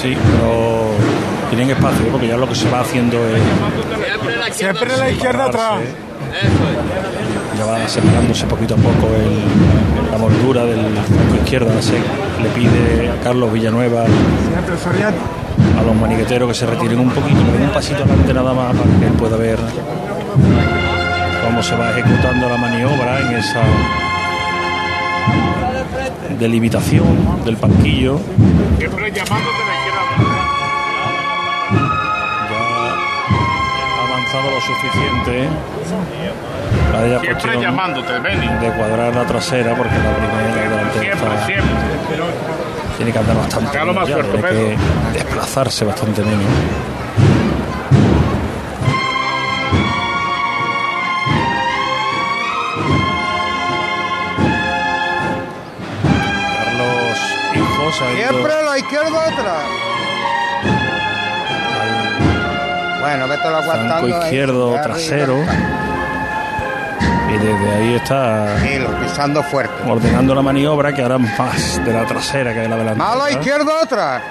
[0.00, 0.92] Sí, pero
[1.48, 3.42] tienen espacio porque ya lo que se va haciendo es
[4.54, 5.80] Siempre la izquierda atrás.
[7.60, 11.70] Ya va separándose poquito a poco el- la moldura del flanco izquierdo.
[11.82, 17.64] Se le pide a Carlos Villanueva, a los maniqueteros que se retiren un poquito, pero
[17.64, 19.58] un pasito adelante nada más para que él pueda ver
[21.44, 23.60] cómo se va ejecutando la maniobra en esa
[26.38, 28.18] delimitación del parquillo.
[28.78, 28.96] Izquierda
[34.32, 35.48] avanzado lo suficiente
[37.22, 38.46] Siempre llamándote, Benny.
[38.46, 41.70] de cuadrar la trasera porque la primera y delantera Siempre, está- siempre.
[42.96, 44.76] tiene que andar bastante Saca lo menos más ya, fuerte, tiene
[45.12, 46.44] que desplazarse bastante menos
[56.56, 57.18] Carlos
[57.54, 59.64] Hijos Siempre a la izquierda atrás.
[63.10, 64.08] Bueno, vete lo aguantando.
[64.08, 65.44] izquierdo trasero
[67.28, 68.46] y desde ahí está
[69.02, 69.74] pisando fuerte.
[69.88, 73.04] ordenando la maniobra que hará más de la trasera que de la delantera.
[73.04, 74.22] Más a la izquierda atrás.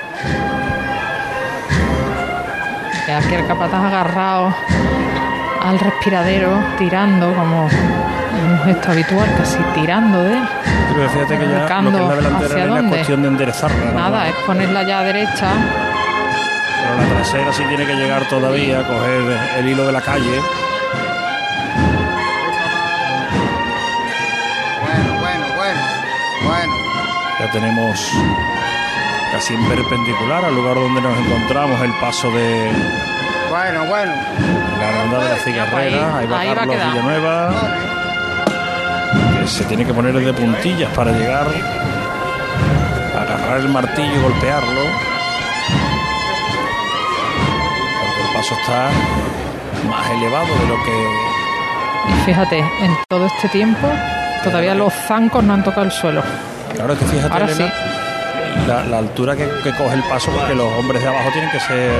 [3.05, 4.53] Que aquí el capataz agarrado
[5.61, 10.43] al respiradero, tirando como un gesto habitual, casi tirando de él.
[10.95, 12.89] Pero fíjate que ya lo que es Buscando la delantera hacia es dónde.
[12.89, 13.91] cuestión de enderezarla.
[13.91, 15.51] Nada, es ponerla ya derecha.
[16.89, 19.21] Pero la trasera sí tiene que llegar todavía, coger
[19.59, 20.41] el hilo de la calle.
[24.81, 25.81] Bueno, bueno, bueno.
[26.45, 26.73] Bueno.
[27.39, 28.11] Ya tenemos
[29.31, 32.71] casi en perpendicular al lugar donde nos encontramos el paso de
[33.49, 34.11] Bueno, bueno.
[34.79, 36.17] la hermandad de la cigarrera.
[36.17, 36.91] Ahí va ahí va a Carlos quedar.
[36.91, 37.53] Villanueva.
[39.41, 41.47] Que se tiene que poner de puntillas para llegar
[43.15, 45.08] a agarrar el martillo y golpearlo.
[48.39, 48.89] Paso está
[49.89, 53.85] más elevado de lo que Y fíjate, en todo este tiempo
[54.45, 56.23] todavía los zancos no han tocado el suelo.
[56.73, 57.73] Claro, es que fíjate, Ahora Elena,
[58.65, 61.59] la, la altura que, que coge el paso, porque los hombres de abajo tienen que
[61.59, 61.91] ser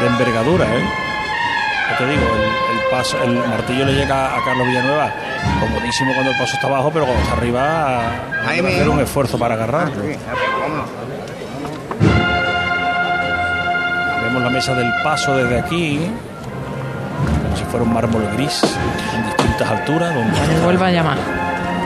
[0.00, 0.84] de envergadura, ¿eh?
[1.90, 5.10] Ya te digo, el, el paso, el martillo le llega a Carlos Villanueva
[5.58, 8.00] comodísimo cuando el paso está abajo, pero cuando está arriba
[8.46, 10.04] hay que hacer un esfuerzo para agarrarlo.
[14.32, 16.10] Vemos la mesa del paso desde aquí,
[17.42, 18.62] como si fuera un mármol gris,
[19.14, 21.18] en distintas alturas, donde Me vuelva a llamar.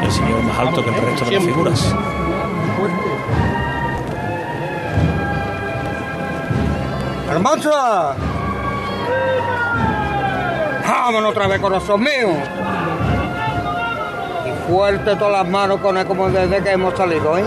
[0.01, 1.95] el señor más alto que el resto de las figuras.
[7.31, 8.15] ¡Hermosa!
[10.89, 12.29] Vámonos otra vez, corazón mío.
[14.47, 17.45] Y fuerte todas las manos con él como desde que hemos salido, ¿eh?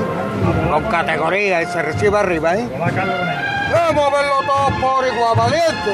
[0.72, 2.68] Con categoría y se recibe arriba, ¿eh?
[3.72, 5.94] Vamos a verlo todos por igual, valiente.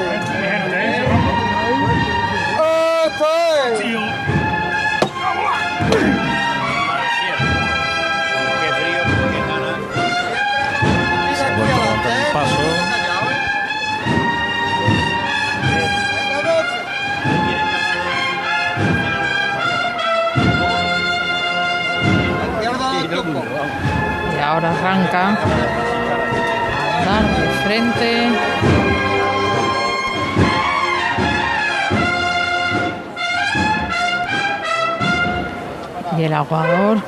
[3.06, 3.26] ¡Eso
[3.70, 3.78] es!
[3.78, 3.86] Se.
[24.36, 25.22] Y ahora arranca.
[27.22, 28.28] De frente.
[36.18, 36.98] Y el aguador,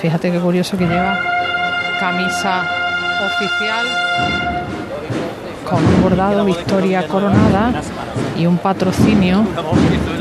[0.00, 1.18] fíjate qué curioso que lleva
[1.98, 2.62] camisa
[3.26, 3.86] oficial
[5.68, 7.82] con un bordado Victoria Coronada
[8.38, 9.44] y un patrocinio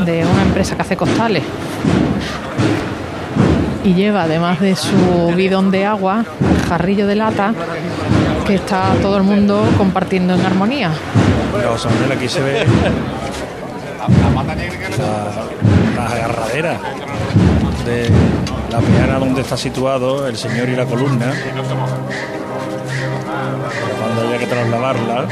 [0.06, 1.44] de una empresa que hace costales.
[3.84, 6.26] Y lleva, además de su bidón de agua,
[6.68, 7.54] jarrillo de lata
[8.48, 10.92] que está todo el mundo compartiendo en armonía.
[11.52, 12.66] Manuel, aquí se ve
[14.98, 15.46] la,
[15.98, 16.80] la agarradera
[17.86, 18.10] de
[18.72, 21.34] la peana donde está situado el señor y la columna.
[24.00, 25.28] Cuando haya que trasladarla.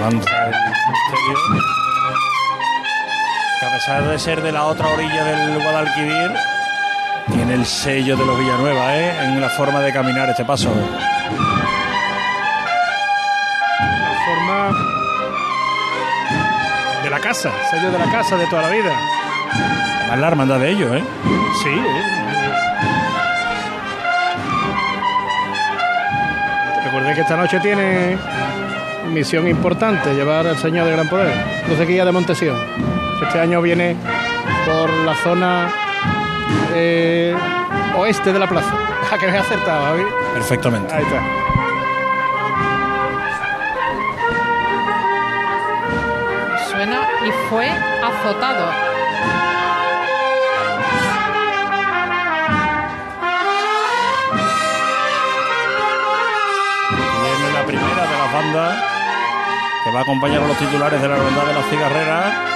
[0.00, 0.54] Avanza el
[0.88, 1.85] misterio.
[3.76, 6.32] Pesar de ser de la otra orilla del Guadalquivir,
[7.30, 9.24] tiene el sello de los Villanueva, ¿eh?
[9.24, 10.70] En la forma de caminar este paso.
[14.00, 14.70] La forma
[17.02, 18.98] de la casa, sello de la casa de toda la vida.
[20.10, 21.04] Es la hermandad de ellos, ¿eh?
[21.62, 22.02] Sí, ¿eh?
[26.82, 28.16] Recuerde que esta noche tiene
[29.12, 31.34] misión importante, llevar al Señor de Gran Poder,
[31.68, 32.95] no sé qué de Montesión.
[33.22, 33.96] Este año viene
[34.66, 35.70] por la zona
[36.74, 37.34] eh,
[37.96, 38.72] oeste de la plaza.
[39.10, 40.02] A que me he acertado, Javi.
[40.34, 40.94] Perfectamente.
[40.94, 41.22] Ahí está.
[46.70, 48.70] Suena y fue azotado.
[57.22, 58.84] Viene la primera de las bandas
[59.84, 62.55] que va a acompañar a los titulares de la hermandad de las cigarreras.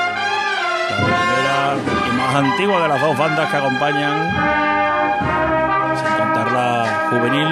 [2.10, 4.30] Y más antigua de las dos bandas que acompañan,
[5.96, 7.48] sin contar la juvenil.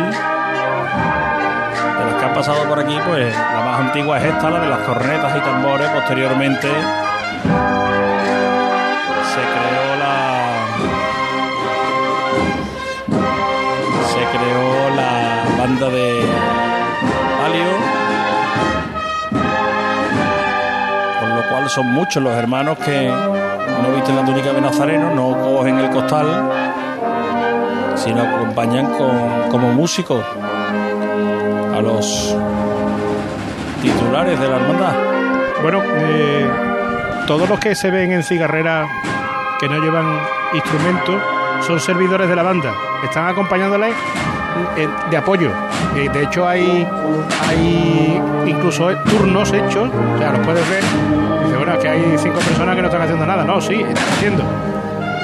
[1.98, 4.68] De las que han pasado por aquí, pues la más antigua es esta, la de
[4.68, 5.88] las cornetas y tambores.
[5.90, 6.68] Posteriormente
[9.32, 10.16] se creó la
[14.08, 16.22] se creó la banda de
[17.40, 17.98] palio
[21.68, 23.12] son muchos los hermanos que
[23.82, 26.26] no visten la túnica de nazareno no cogen el costal
[27.96, 30.24] sino acompañan con, como músicos
[31.74, 32.36] a los
[33.82, 34.94] titulares de la hermandad
[35.62, 36.48] Bueno, eh,
[37.26, 38.86] todos los que se ven en cigarrera
[39.58, 40.20] que no llevan
[40.54, 41.20] instrumentos
[41.66, 42.72] son servidores de la banda.
[43.02, 43.94] Están acompañándoles
[44.76, 45.50] eh, de apoyo.
[45.96, 46.86] Eh, de hecho, hay,
[47.48, 49.90] hay incluso turnos hechos.
[50.14, 50.82] O sea, los puedes ver.
[51.58, 53.44] Bueno, es que hay cinco personas que no están haciendo nada.
[53.44, 54.44] No, sí, están haciendo.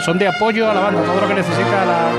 [0.05, 1.03] Son de apoyo a la banda.
[1.03, 2.11] Todo lo que necesita la.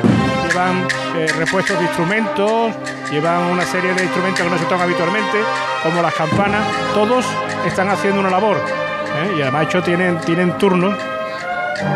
[0.48, 0.88] Llevan
[1.18, 2.74] eh, repuestos de instrumentos,
[3.12, 5.38] llevan una serie de instrumentos que no se tocan habitualmente,
[5.84, 6.66] como las campanas.
[6.94, 7.26] Todos
[7.66, 8.58] están haciendo una labor.
[8.58, 9.36] ¿eh?
[9.38, 10.96] Y además, hecho, tienen, tienen turnos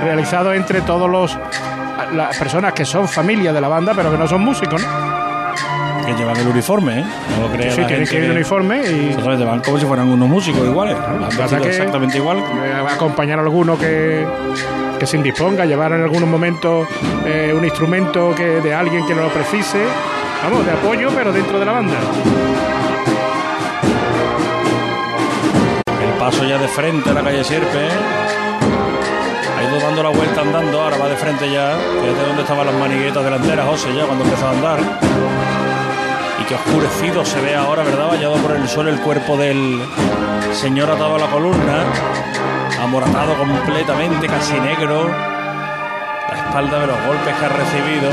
[0.03, 1.37] realizados entre todos los
[2.13, 4.98] las personas que son familia de la banda, pero que no son músicos, ¿no?
[6.13, 7.03] Que llevan el uniforme ¿eh?
[7.39, 10.27] no lo Sí, tienen que ir en uniforme y Exactamente, van como si fueran unos
[10.29, 10.95] músicos iguales
[11.61, 14.25] que- exactamente igual Eh, va a acompañar a alguno que,
[14.99, 16.87] que se indisponga, llevar en algunos momentos
[17.25, 19.79] eh, un instrumento que de alguien que no lo precise
[20.43, 21.95] vamos, de apoyo, pero dentro de la banda.
[26.01, 27.87] El paso ya de frente a la calle Sierpe.
[29.57, 31.77] Ha ido dando la vuelta andando, ahora va de frente ya.
[31.77, 34.79] Fíjate dónde estaban las maniguetas delanteras, José, ya cuando empezó a andar.
[36.49, 38.07] Y que oscurecido se ve ahora, ¿verdad?
[38.07, 39.79] Vallado por el sol el cuerpo del
[40.53, 41.83] señor atado a la columna.
[42.81, 45.07] Amoratado completamente, casi negro.
[45.07, 48.09] La espalda de los golpes que ha recibido.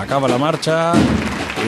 [0.00, 0.92] Acaba la marcha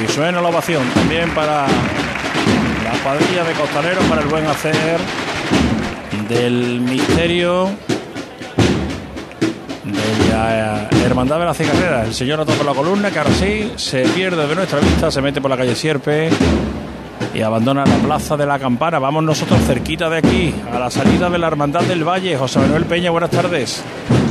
[0.02, 4.98] y suena la ovación también para la cuadrilla de costaleros, para el buen hacer
[6.28, 7.70] del misterio
[10.30, 12.04] la Hermandad de la Cigarrera.
[12.04, 15.50] El señor toca la columna que sí se pierde de nuestra vista, se mete por
[15.50, 16.30] la calle Sierpe
[17.34, 18.98] y abandona la plaza de la campana.
[18.98, 22.36] Vamos nosotros cerquita de aquí, a la salida de la Hermandad del Valle.
[22.36, 23.82] José Manuel Peña, buenas tardes.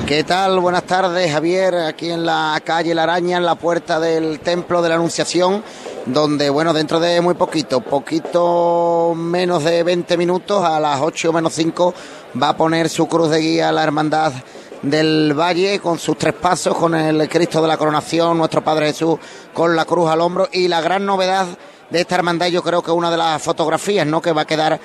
[0.06, 0.60] ¿Qué tal?
[0.60, 1.74] Buenas tardes, Javier.
[1.76, 5.64] Aquí en la calle La Araña, en la puerta del Templo de la Anunciación,
[6.06, 11.54] donde, bueno, dentro de muy poquito, poquito menos de 20 minutos, a las 8 menos
[11.54, 11.94] 5,
[12.42, 14.34] va a poner su cruz de guía la Hermandad
[14.82, 19.20] del Valle con sus tres pasos, con el Cristo de la Coronación, nuestro Padre Jesús
[19.54, 21.48] con la cruz al hombro y la gran novedad
[21.90, 24.22] de esta hermandad, yo creo que una de las fotografías, ¿no?
[24.22, 24.80] Que va a quedar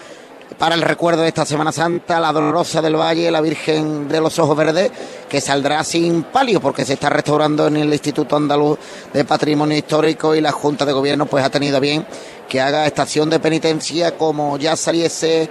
[0.58, 4.38] para el recuerdo de esta Semana Santa, la Dolorosa del Valle, la Virgen de los
[4.38, 4.90] Ojos Verdes,
[5.28, 8.78] que saldrá sin palio porque se está restaurando en el Instituto Andaluz
[9.12, 12.06] de Patrimonio Histórico y la Junta de Gobierno pues ha tenido bien
[12.48, 15.50] que haga estación de penitencia como ya saliese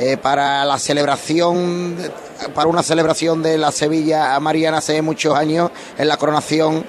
[0.00, 1.94] eh, para la celebración,
[2.54, 6.84] para una celebración de la Sevilla Mariana hace muchos años en la coronación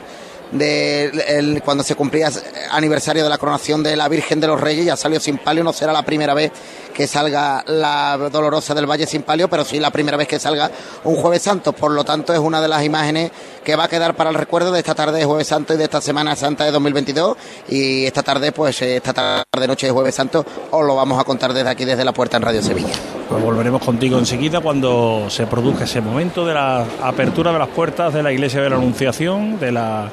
[0.52, 2.30] de el- cuando se cumplía
[2.72, 5.74] aniversario de la coronación de la Virgen de los Reyes, ya salió sin palio, no
[5.74, 6.52] será la primera vez
[6.92, 10.70] que salga la Dolorosa del Valle sin palio, pero sí la primera vez que salga
[11.04, 13.32] un Jueves Santo, por lo tanto es una de las imágenes
[13.64, 15.84] que va a quedar para el recuerdo de esta tarde de Jueves Santo y de
[15.84, 17.38] esta Semana Santa de 2022
[17.70, 21.24] y esta tarde, pues eh, esta tarde noche de Jueves Santo os lo vamos a
[21.24, 22.94] contar desde aquí, desde la puerta en Radio Sevilla.
[23.30, 28.14] Pues volveremos contigo enseguida cuando se produzca ese momento de la apertura de las puertas
[28.14, 30.10] de la Iglesia de la Anunciación, de la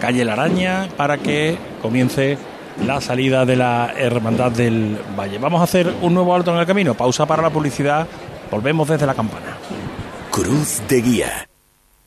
[0.00, 2.38] calle La Araña, para que comience
[2.80, 5.38] la salida de la Hermandad del Valle.
[5.38, 8.06] Vamos a hacer un nuevo alto en el camino, pausa para la publicidad,
[8.50, 9.56] volvemos desde la campana.
[10.30, 11.48] Cruz de Guía.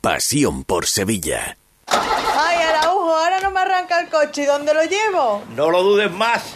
[0.01, 1.57] Pasión por Sevilla.
[1.87, 4.43] Ay, Araujo, ahora no me arranca el coche.
[4.43, 5.43] ¿Y dónde lo llevo?
[5.55, 6.55] No lo dudes más.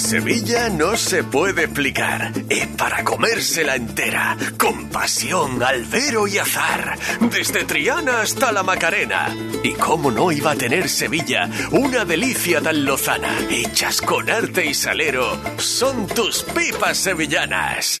[0.00, 2.32] Sevilla no se puede explicar.
[2.48, 4.36] Es para comérsela entera.
[4.58, 6.98] Con pasión, albero y azar.
[7.30, 9.28] Desde Triana hasta la Macarena.
[9.62, 13.28] ¿Y cómo no iba a tener Sevilla una delicia tan lozana?
[13.50, 15.38] Hechas con arte y salero.
[15.58, 18.00] Son tus pipas sevillanas.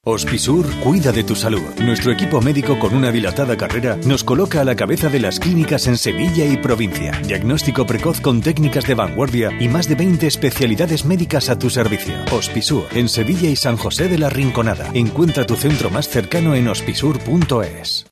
[0.04, 1.62] Hospisur cuida de tu salud.
[1.80, 5.86] Nuestro equipo médico con una dilatada carrera nos coloca a la cabeza de las clínicas
[5.86, 7.12] en Sevilla y provincia.
[7.24, 12.16] Diagnóstico precoz con técnicas de vanguardia y más de 20 especialidades médicas a tu servicio.
[12.32, 14.90] Hospisur en Sevilla y San José de la Rinconada.
[14.92, 18.11] Encuentra tu centro más cercano en hospisur.es.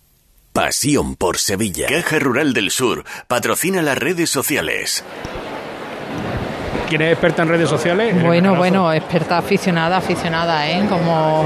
[0.53, 1.87] Pasión por Sevilla.
[1.87, 5.01] Caja Rural del Sur patrocina las redes sociales.
[6.89, 8.21] ¿Quién es experta en redes sociales?
[8.21, 10.85] Bueno, bueno, experta aficionada, aficionada, ¿eh?
[10.89, 11.45] Como,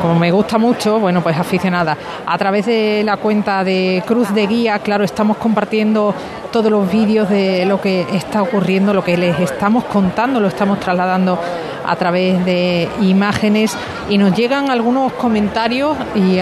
[0.00, 1.96] como me gusta mucho, bueno, pues aficionada.
[2.26, 6.14] A través de la cuenta de Cruz de Guía, claro, estamos compartiendo
[6.50, 10.80] todos los vídeos de lo que está ocurriendo, lo que les estamos contando, lo estamos
[10.80, 11.38] trasladando
[11.86, 13.76] a través de imágenes
[14.08, 16.38] y nos llegan algunos comentarios y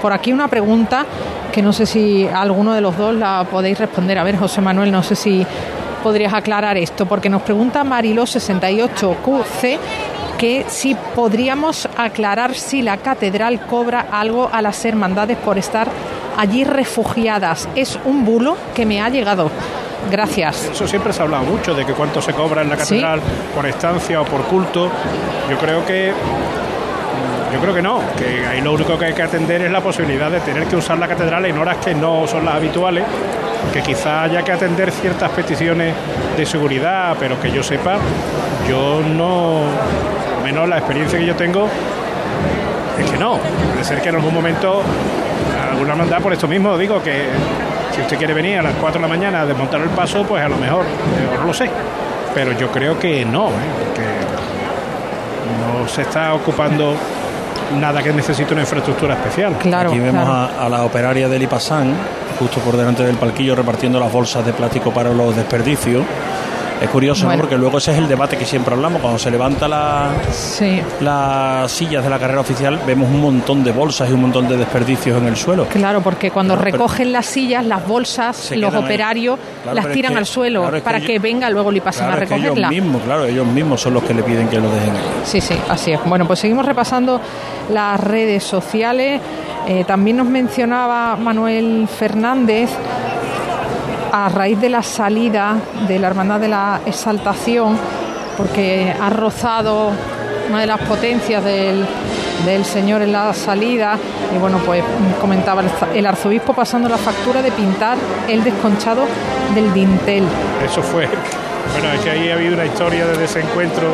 [0.00, 1.06] por aquí una pregunta
[1.52, 4.18] que no sé si alguno de los dos la podéis responder.
[4.18, 5.46] A ver, José Manuel, no sé si
[6.02, 9.78] podrías aclarar esto, porque nos pregunta Mariló68QC
[10.38, 15.88] que si podríamos aclarar si la catedral cobra algo a las hermandades por estar
[16.36, 17.68] allí refugiadas.
[17.74, 19.50] Es un bulo que me ha llegado.
[20.10, 20.70] Gracias.
[20.72, 23.20] Eso siempre se ha hablado mucho, de que cuánto se cobra en la catedral
[23.54, 24.90] por estancia o por culto.
[25.48, 26.12] Yo creo que
[27.54, 30.28] yo creo que no, que ahí lo único que hay que atender es la posibilidad
[30.28, 33.04] de tener que usar la catedral en horas que no son las habituales,
[33.72, 35.94] que quizá haya que atender ciertas peticiones
[36.36, 37.98] de seguridad, pero que yo sepa,
[38.68, 39.60] yo no,
[40.42, 41.68] menos la experiencia que yo tengo,
[42.98, 43.38] es que no.
[43.70, 44.82] Puede ser que en algún momento,
[45.70, 47.26] alguna mandada por esto mismo, digo que
[47.94, 50.42] si usted quiere venir a las 4 de la mañana a desmontar el paso, pues
[50.42, 50.84] a lo mejor,
[51.38, 51.70] no lo sé.
[52.34, 53.94] Pero yo creo que no, ¿eh?
[53.94, 54.02] que
[55.60, 56.96] no se está ocupando
[57.78, 59.56] nada que necesite una infraestructura especial.
[59.58, 61.94] Claro, Aquí vemos A, la operaria del IPASAN,
[62.38, 66.04] justo por delante del palquillo, repartiendo las bolsas de plástico para los desperdicios.
[66.80, 69.00] Es curioso porque luego ese es el debate que siempre hablamos.
[69.00, 70.10] Cuando se levanta la,
[71.00, 74.56] las sillas de la carrera oficial, vemos un montón de bolsas y un montón de
[74.56, 75.66] desperdicios en el suelo.
[75.66, 79.38] Claro, porque cuando recogen las sillas, las bolsas, los operarios
[79.72, 82.68] las tiran al suelo para que, venga luego y pasen a recogerla.
[82.68, 84.92] ellos mismos, claro, ellos mismos son los que le piden que lo dejen.
[85.24, 86.00] Sí, sí, así es.
[86.04, 87.20] Bueno, pues seguimos repasando
[87.70, 89.20] las redes sociales.
[89.66, 92.70] Eh, también nos mencionaba Manuel Fernández
[94.16, 95.56] a raíz de la salida
[95.88, 97.76] de la Hermandad de la Exaltación,
[98.36, 99.90] porque ha rozado
[100.48, 101.84] una de las potencias del,
[102.64, 103.98] Señor en la salida.
[104.32, 104.84] Y bueno, pues
[105.20, 105.62] comentaba
[105.92, 107.98] el arzobispo pasando la factura de pintar
[108.28, 109.02] el desconchado
[109.52, 110.24] del dintel.
[110.64, 111.08] Eso fue
[111.74, 113.88] bueno, es que ahí ha habido una historia de desencuentro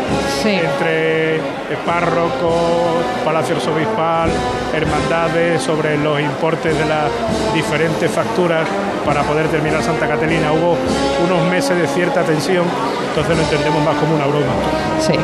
[0.45, 4.29] entre el párroco, Palacio Arzobispal,
[4.75, 7.11] hermandades sobre los importes de las
[7.55, 8.69] diferentes facturas
[9.07, 10.53] para poder terminar Santa Catalina.
[10.53, 10.77] Hubo
[11.25, 12.67] unos meses de cierta tensión,
[13.09, 14.53] entonces lo entendemos más como una broma.
[15.01, 15.15] Sí.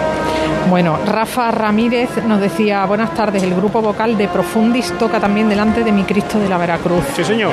[0.71, 5.85] Bueno, Rafa Ramírez nos decía, buenas tardes, el grupo vocal de Profundis toca también delante
[5.85, 7.05] de mi Cristo de la Veracruz.
[7.15, 7.53] Sí, señor.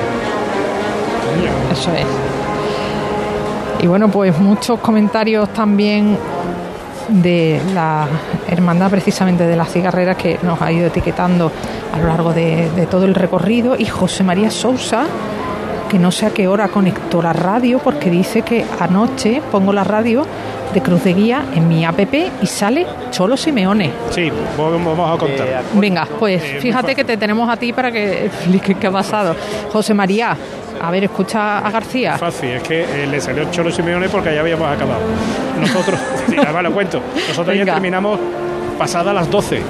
[1.72, 2.06] Eso es.
[3.84, 6.17] Y bueno, pues muchos comentarios también
[7.09, 8.07] de la
[8.47, 11.51] hermandad precisamente de las cigarreras que nos ha ido etiquetando
[11.91, 15.03] a lo largo de, todo el recorrido y José María Sousa
[15.89, 19.84] que no sé a qué hora conectó la radio porque dice que anoche pongo la
[19.84, 20.25] radio
[20.73, 21.99] de Cruz de Guía en mi app
[22.41, 23.91] y sale Cholo Simeone.
[24.11, 25.63] Sí, vamos a contar.
[25.73, 29.36] Venga, pues eh, fíjate que te tenemos a ti para que expliques qué ha pasado.
[29.71, 30.36] José María,
[30.91, 32.17] ver, escucha a García.
[32.17, 35.01] Fácil, es que eh, le salió Cholo Simeone porque ya habíamos acabado.
[35.59, 38.19] Nosotros, sí, además lo cuento, nosotros ya terminamos
[38.77, 39.61] pasadas las 12.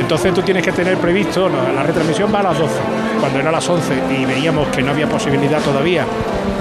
[0.00, 2.72] Entonces tú tienes que tener previsto, la retransmisión va a las 12,
[3.18, 6.06] cuando era a las 11 y veíamos que no había posibilidad todavía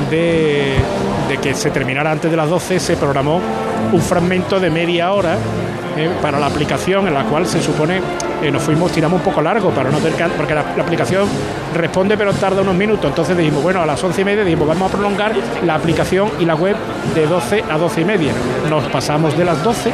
[0.10, 0.74] de,
[1.30, 3.40] de que se terminara antes de las 12, se programó
[3.92, 5.38] un fragmento de media hora
[5.98, 8.02] eh, para la aplicación en la cual se supone
[8.42, 11.28] eh, nos fuimos, tiramos un poco largo para no tener porque la, aplicación
[11.74, 13.06] responde pero tarda unos minutos.
[13.06, 15.34] Entonces dijimos, bueno, a las once y media dijimos, vamos a prolongar
[15.66, 16.76] la aplicación y la web
[17.16, 18.34] de 12 a 12 y media.
[18.70, 19.92] Nos pasamos de las 12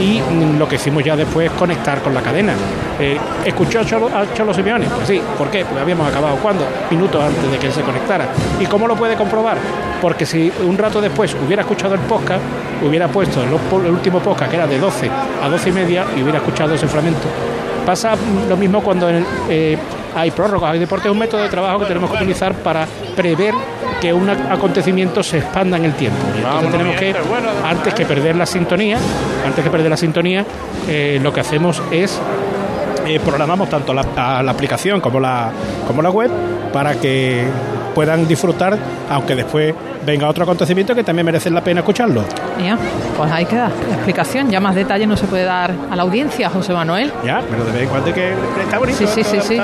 [0.00, 0.20] y
[0.58, 2.54] lo que hicimos ya después es conectar con la cadena.
[2.98, 4.86] Eh, ¿Escuchó a Cholo, a Simeone?
[4.86, 5.64] Pues sí, ¿por qué?
[5.64, 8.28] Pues habíamos acabado cuando Minutos antes de que él se conectara.
[8.60, 9.56] ¿Y cómo lo puede comprobar?
[10.00, 12.42] Porque si un rato después hubiera escuchado el podcast,
[12.82, 15.10] hubiera puesto el, último podcast que era de 12
[15.42, 17.26] a 12 y media y hubiera escuchado ese fragmento.
[17.86, 18.14] Pasa
[18.48, 19.08] lo mismo cuando
[19.48, 19.76] eh,
[20.14, 22.86] hay prórrogas, hay deportes, es un método de trabajo que tenemos que utilizar para
[23.16, 23.54] prever
[24.04, 26.18] que un acontecimiento se expanda en el tiempo.
[26.36, 27.14] entonces tenemos que,
[27.64, 28.98] antes que perder la sintonía,
[29.46, 30.44] antes que perder la sintonía,
[30.86, 32.20] eh, lo que hacemos es
[33.06, 34.04] eh, programamos tanto la,
[34.42, 35.50] la, aplicación como la,
[35.86, 36.30] como la web
[36.70, 37.46] para que
[37.94, 38.76] puedan disfrutar,
[39.08, 39.74] aunque después
[40.04, 42.24] venga otro acontecimiento que también merece la pena escucharlo.
[42.62, 42.76] Ya,
[43.16, 44.50] pues ahí queda la explicación.
[44.50, 47.10] Ya más detalle no se puede dar a la audiencia, José Manuel.
[47.24, 48.98] Ya, pero de vez en cuando que está bonito.
[48.98, 49.58] Sí, sí, sí, sí.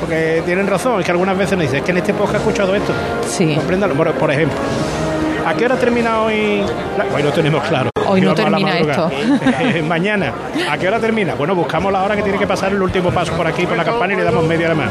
[0.00, 2.38] Porque tienen razón, es que algunas veces nos dicen, es que en este podcast he
[2.48, 2.92] escuchado esto.
[3.28, 3.54] Sí.
[3.54, 3.94] Compréndalo.
[3.94, 4.58] Por, por ejemplo,
[5.46, 6.62] ¿a qué hora termina hoy?
[7.14, 7.90] Hoy no tenemos claro.
[8.06, 9.82] Hoy no Vamos a la termina madrugada.
[9.82, 10.32] Mañana,
[10.70, 11.34] ¿a qué hora termina?
[11.34, 13.84] Bueno, buscamos la hora que tiene que pasar el último paso por aquí, por la
[13.84, 14.90] campana y le damos media hora más.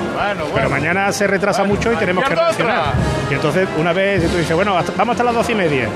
[0.53, 2.93] Pero mañana se retrasa mucho y tenemos que reaccionar.
[3.29, 5.87] Y entonces, una vez, tú dices, bueno, hasta- vamos hasta las doce y media.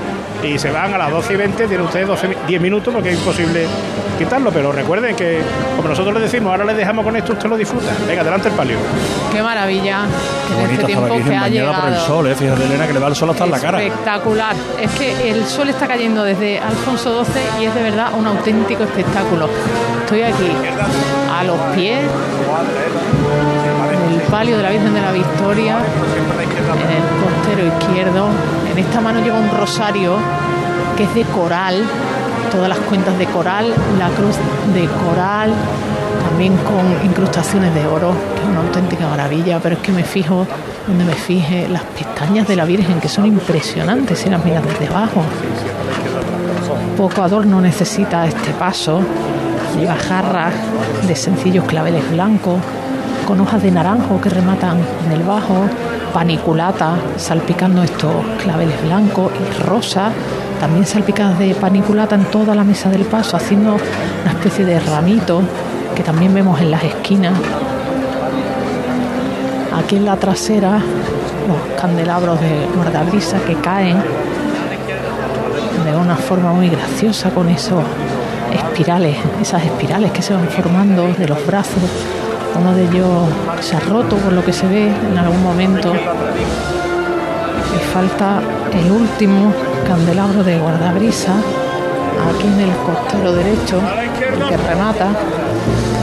[0.42, 3.10] Y se van a las 12 y 20, tienen ustedes 12 mi- 10 minutos porque
[3.10, 3.66] es imposible
[4.18, 4.52] quitarlo.
[4.52, 5.40] Pero recuerden que,
[5.76, 7.90] como nosotros les decimos, ahora les dejamos con esto, usted lo disfruta.
[8.06, 8.76] Venga, adelante el palio.
[9.32, 10.02] Qué maravilla.
[10.56, 12.06] Que en este tiempo que ha bañada por el llegado.
[12.06, 12.34] sol, ¿eh?
[12.36, 13.82] Fíjate, Elena, que le va el sol hasta en la cara.
[13.82, 14.54] Espectacular.
[14.80, 18.84] Es que el sol está cayendo desde Alfonso XII y es de verdad un auténtico
[18.84, 19.48] espectáculo.
[20.00, 20.50] Estoy aquí
[21.32, 22.00] a los pies
[24.10, 28.28] del palio de la Virgen de la Victoria, en el costero izquierdo.
[28.70, 30.16] En esta mano lleva un rosario
[30.96, 31.82] que es de coral,
[32.50, 34.36] todas las cuentas de coral, la cruz
[34.74, 35.52] de coral,
[36.28, 40.46] también con incrustaciones de oro, que es una auténtica maravilla, pero es que me fijo,
[40.86, 44.88] donde me fije, las pestañas de la Virgen, que son impresionantes si las miras desde
[44.88, 45.22] abajo.
[46.98, 49.00] Poco adorno necesita este paso,
[49.78, 50.52] lleva jarras
[51.06, 52.58] de sencillos claveles blancos,
[53.24, 55.54] con hojas de naranjo que rematan en el bajo,
[56.12, 60.10] paniculata salpicando estos claveles blancos y rosa,
[60.58, 65.40] también salpicadas de paniculata en toda la mesa del paso, haciendo una especie de ramito
[65.94, 67.38] que también vemos en las esquinas.
[69.72, 70.80] Aquí en la trasera,
[71.46, 74.02] los candelabros de guardabrisa que caen
[75.92, 77.82] de una forma muy graciosa con esos
[78.52, 81.82] espirales, esas espirales que se van formando de los brazos.
[82.58, 83.06] Uno de ellos
[83.60, 85.92] se ha roto por lo que se ve en algún momento.
[85.94, 88.40] Y falta
[88.72, 89.52] el último
[89.86, 91.32] candelabro de guardabrisa
[92.34, 93.80] aquí en el costero derecho
[94.48, 95.08] que remata.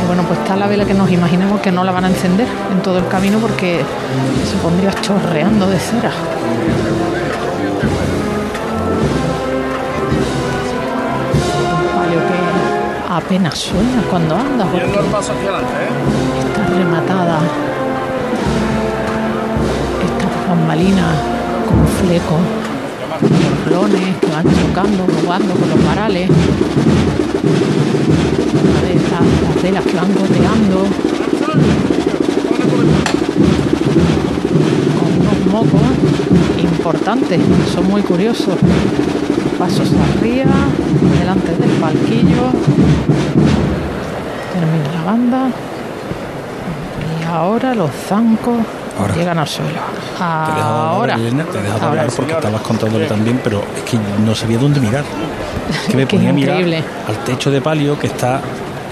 [0.02, 2.48] Y bueno, pues está la vela que nos imaginamos que no la van a encender
[2.72, 3.82] en todo el camino porque
[4.50, 6.12] se pondría chorreando de cera.
[13.16, 17.40] Apenas suena cuando anda porque está rematada.
[20.04, 21.14] Esta bambalina
[21.66, 22.38] con fleco.
[23.22, 26.30] Templones que van chocando, jugando con los varales.
[28.70, 30.86] Una vez las, las velas que van goteando.
[35.00, 35.82] Con unos mocos
[36.62, 37.40] importantes,
[37.74, 38.58] son muy curiosos
[39.66, 40.54] pasos arriba,
[41.20, 42.44] delante del palquillo.
[44.54, 45.48] Termina la banda.
[47.20, 48.58] Y ahora los zancos
[49.16, 49.72] llegan al suelo.
[50.18, 51.14] Te he dejado Ahora.
[51.16, 52.16] hablar, Elena, te he dejado Ahora hablar sí.
[52.18, 55.04] porque estabas contándole también, pero es que no sabía dónde mirar.
[55.72, 58.42] Es que me ponía a mirar al techo de palio que está es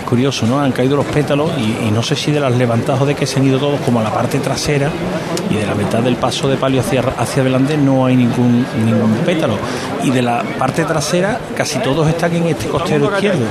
[0.04, 0.60] curioso, ¿no?
[0.60, 3.40] Han caído los pétalos y, no sé si de las levantadas o de que se
[3.40, 4.90] han ido todos como a la parte trasera
[5.50, 9.14] y de la mitad del paso de palio hacia, hacia adelante no hay ningún, ningún
[9.26, 9.56] pétalo.
[10.04, 13.46] Y de la parte trasera casi todos están en este costero izquierdo.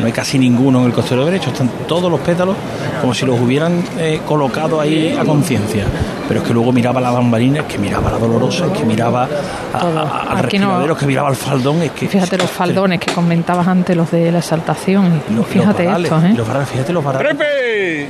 [0.00, 1.50] No hay casi ninguno en el costero derecho.
[1.50, 2.56] Están todos los pétalos
[3.00, 5.84] como si los hubieran eh, colocado ahí a conciencia.
[6.28, 9.28] Pero es que luego miraba la bambalina, es que miraba la dolorosa, es que miraba
[9.72, 14.10] a, no- que miraba al faldón, es que Fíjate los faldones que comentabas antes, los
[14.10, 15.22] de la exaltación.
[15.48, 16.34] Fíjate los varales, estos, ¿eh?
[16.36, 17.36] los varales, fíjate los varales.
[17.36, 18.08] ¡Trepe!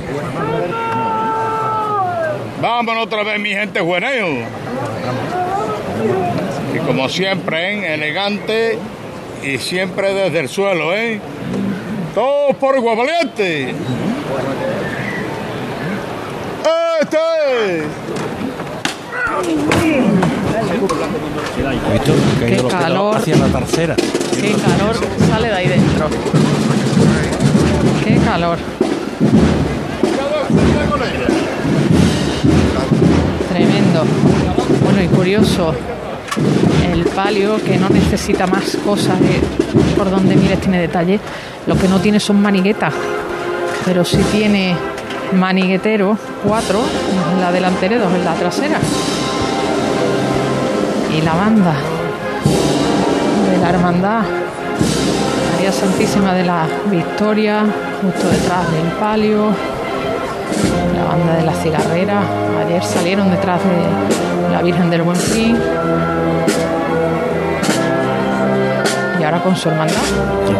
[2.61, 4.43] Vámonos otra vez, mi gente juvenil.
[6.75, 7.93] Y como siempre, ¿eh?
[7.93, 8.79] elegante
[9.43, 11.19] y siempre desde el suelo, ¿eh?
[12.15, 12.97] Todos por igual
[22.39, 23.17] caído Qué calor.
[23.17, 23.95] hacia la tercera.
[23.95, 24.95] Qué calor
[25.29, 26.07] sale de ahí dentro.
[28.03, 28.57] Qué calor.
[33.49, 34.03] Tremendo.
[34.83, 35.73] Bueno y curioso.
[36.93, 39.41] El palio que no necesita más cosas, eh,
[39.97, 41.19] por donde mires tiene detalle.
[41.65, 42.93] Lo que no tiene son maniguetas,
[43.85, 44.75] pero sí tiene
[45.33, 46.79] maniguetero, cuatro
[47.33, 48.79] en la delantera y dos en la trasera.
[51.17, 51.73] Y la banda
[53.51, 54.21] de la hermandad
[55.53, 57.65] María Santísima de la Victoria,
[58.01, 59.47] justo detrás del palio,
[60.95, 62.21] la banda de la cigarrera,
[62.65, 65.57] ayer salieron detrás de la Virgen del Buen Fin
[69.19, 69.95] y ahora con su hermandad.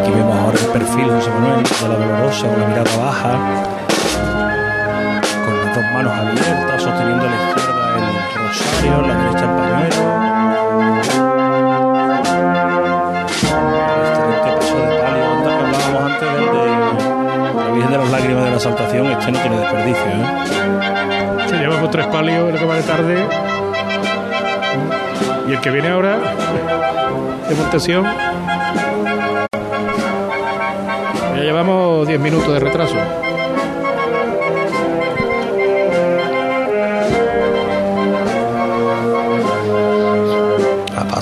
[0.02, 3.40] Aquí vemos ahora el perfil José Manuel de la dolorosa con la mirada baja,
[5.98, 9.02] manos abiertas, sosteniendo a la izquierda el rosario.
[9.02, 10.02] la derecha el pañuelo.
[14.36, 16.66] Este paso de palio, anda que hablábamos antes del de
[17.56, 21.48] la Virgen de las Lágrimas de la Saltación, este no tiene desperdicio, ¿eh?
[21.50, 23.28] Se llevamos tres palios el que va de tarde.
[25.48, 26.20] Y el que viene ahora,
[27.50, 28.06] de Montesión.
[31.36, 33.27] Ya llevamos 10 minutos de retraso.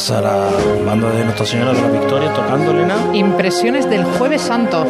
[0.05, 0.51] Pasar a
[0.85, 2.95] banda de Nuestra Señora de la Victoria tocando Elena.
[3.15, 4.85] Impresiones del Jueves Santo.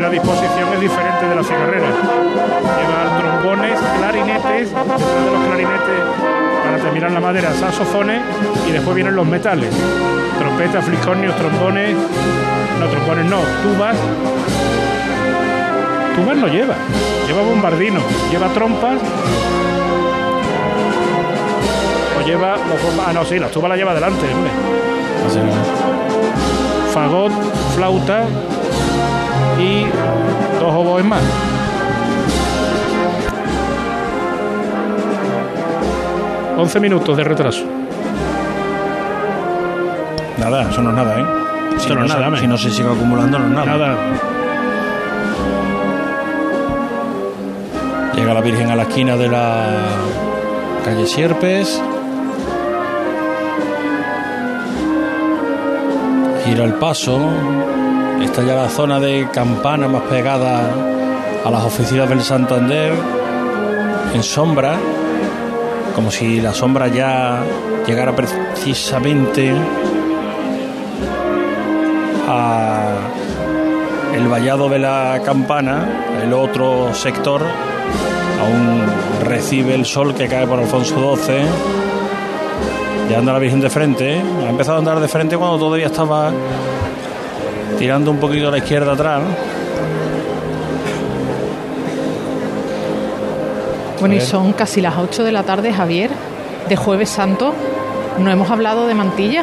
[0.00, 1.88] La disposición es diferente de la cigarrera.
[1.88, 6.00] Lleva trombones, clarinetes, detrás de los clarinetes
[6.64, 8.22] para terminar la madera, saxofones
[8.68, 9.74] y después vienen los metales.
[10.38, 11.96] Trompetas, fliscornios, trombones,
[12.78, 13.96] no trombones no, tubas.
[16.14, 16.74] Tubas no lleva,
[17.26, 19.00] lleva bombardino, lleva trompas.
[22.16, 24.50] O lleva los Ah, no, sí, las tubas las lleva adelante, hombre.
[26.94, 27.32] Fagot,
[27.74, 28.24] flauta
[29.58, 29.84] y
[30.60, 31.22] dos oboes más.
[36.56, 37.64] Once minutos de retraso.
[40.38, 41.24] Nada, eso no es nada, ¿eh?
[41.76, 42.40] Esto no es se- nada, hombre.
[42.40, 43.66] Si no se sigue acumulando, no es nada.
[43.66, 43.96] Nada.
[48.14, 49.66] Llega la Virgen a la esquina de la
[50.84, 51.80] calle Sierpes.
[56.44, 57.20] Gira el paso.
[58.22, 60.70] Está ya la zona de campana más pegada
[61.44, 62.92] a las oficinas del Santander.
[64.14, 64.76] En sombra.
[65.94, 67.42] Como si la sombra ya
[67.86, 69.52] llegara precisamente
[72.28, 72.94] a
[74.14, 75.88] el vallado de la campana,
[76.22, 77.42] el otro sector,
[78.40, 78.82] aún
[79.24, 81.34] recibe el sol que cae por Alfonso XII.
[83.10, 84.22] Ya anda la Virgen de frente, ¿eh?
[84.46, 86.30] ha empezado a andar de frente cuando todavía estaba
[87.78, 89.22] tirando un poquito a la izquierda atrás.
[94.00, 96.10] Bueno, y son casi las 8 de la tarde, Javier,
[96.68, 97.52] de Jueves Santo.
[98.18, 99.42] No hemos hablado de mantilla.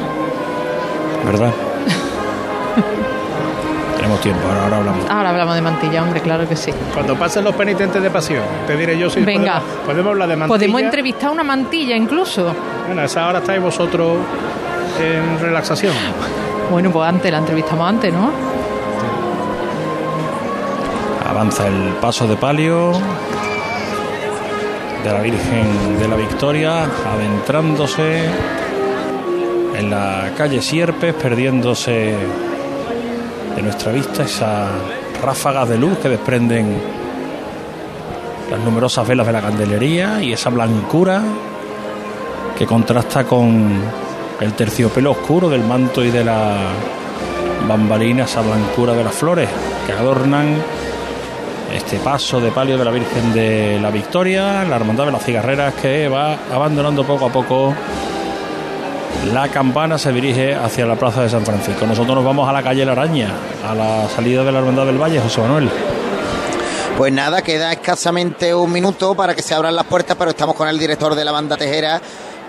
[1.26, 1.52] ¿Verdad?
[3.98, 5.10] Tenemos tiempo, ahora, ahora hablamos.
[5.10, 6.72] Ahora hablamos de mantilla, hombre, claro que sí.
[6.94, 9.60] Cuando pasen los penitentes de pasión, te diré yo si Venga.
[9.60, 10.58] podemos, podemos hablar de mantilla.
[10.58, 12.54] Podemos entrevistar una mantilla incluso.
[12.86, 14.18] Bueno, a esa hora estáis vosotros
[15.02, 15.94] en relaxación.
[16.72, 18.32] Bueno, pues antes, la entrevistamos antes, ¿no?
[21.30, 22.92] Avanza el paso de palio
[25.04, 28.26] de la Virgen de la Victoria, adentrándose
[29.78, 32.16] en la calle Sierpes, perdiéndose
[33.56, 34.68] de nuestra vista esas
[35.24, 36.82] ráfagas de luz que desprenden
[38.50, 41.22] las numerosas velas de la candelería y esa blancura
[42.58, 44.05] que contrasta con
[44.40, 46.58] el terciopelo oscuro del manto y de la
[47.68, 49.50] bambalina, esa blancura de las flores
[49.86, 50.56] que adornan
[51.74, 55.74] este paso de palio de la Virgen de la Victoria, la Hermandad de las Cigarreras
[55.74, 57.74] que va abandonando poco a poco
[59.34, 61.86] la campana, se dirige hacia la Plaza de San Francisco.
[61.88, 63.32] Nosotros nos vamos a la calle La Araña,
[63.68, 65.70] a la salida de la Hermandad del Valle, José Manuel.
[66.98, 70.70] Pues nada, queda escasamente un minuto para que se abran las puertas, pero estamos con
[70.70, 72.02] el director de la banda Tejera,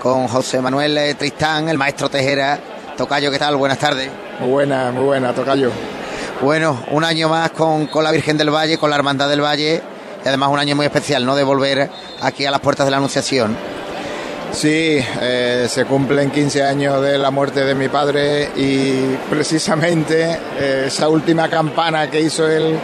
[0.07, 2.61] con José Manuel eh, Tristán, el maestro Tejera.
[2.97, 3.57] Tocayo, ¿qué tal?
[3.57, 4.09] Buenas tardes.
[4.39, 5.73] Muy buena, muy buena, Tocayo.
[6.41, 9.83] Bueno, un año más con, con la Virgen del Valle, con la Hermandad del Valle,
[10.25, 11.35] y además un año muy especial, ¿no?
[11.35, 11.91] De volver
[12.21, 13.57] aquí a las puertas de la Anunciación.
[14.53, 20.85] Sí, eh, se cumplen 15 años de la muerte de mi padre y precisamente eh,
[20.87, 22.79] esa última campana que hizo él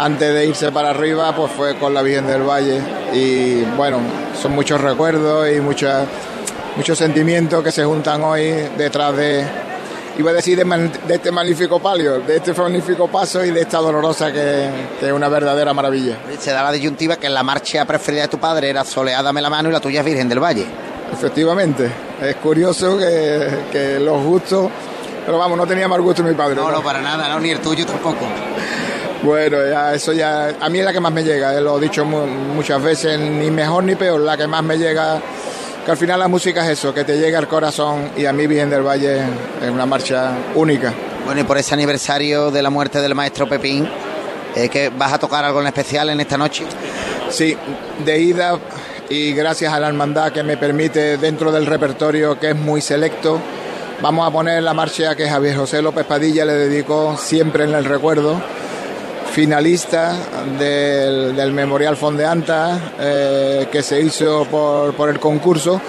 [0.00, 2.80] antes de irse para arriba, pues fue con la Virgen del Valle.
[3.12, 3.98] Y bueno,
[4.40, 6.06] son muchos recuerdos y muchas,
[6.80, 9.44] muchos sentimientos que se juntan hoy detrás de,
[10.18, 14.32] iba a decir, de, este magnífico palio, de este magnífico paso y de esta dolorosa
[14.32, 16.16] que, que es una verdadera maravilla.
[16.38, 19.50] Se da la disyuntiva que la marcha preferida de tu padre era Soleá, dame la
[19.50, 20.64] mano y la tuya es Virgen del Valle.
[21.12, 21.86] Efectivamente,
[22.22, 24.70] es curioso que, que los gustos,
[25.26, 26.54] pero vamos, no tenía mal gusto mi padre.
[26.54, 28.24] No, no, para nada, no, ni el tuyo tampoco.
[29.22, 31.80] Bueno, ya eso ya, a mí es la que más me llega, eh, lo he
[31.82, 35.20] dicho mu- muchas veces, ni mejor ni peor, la que más me llega,
[35.90, 38.46] que al final la música es eso, que te llega al corazón y a mí
[38.46, 39.22] Virgen del Valle
[39.60, 40.94] es una marcha única.
[41.24, 43.88] Bueno, y por ese aniversario de la muerte del maestro Pepín,
[44.54, 46.64] Eh, ¿que ¿Vas a tocar algo en especial en esta noche?
[47.28, 47.56] Sí,
[48.04, 48.56] de ida
[49.08, 53.40] y gracias a la hermandad que me permite dentro del repertorio que es muy selecto,
[54.00, 57.84] vamos a poner la marcha que Javier José López Padilla le dedicó siempre en el
[57.84, 58.40] recuerdo,
[59.32, 60.14] finalista
[60.58, 65.80] del, del Memorial Fondeanta eh, que se hizo por, por el concurso.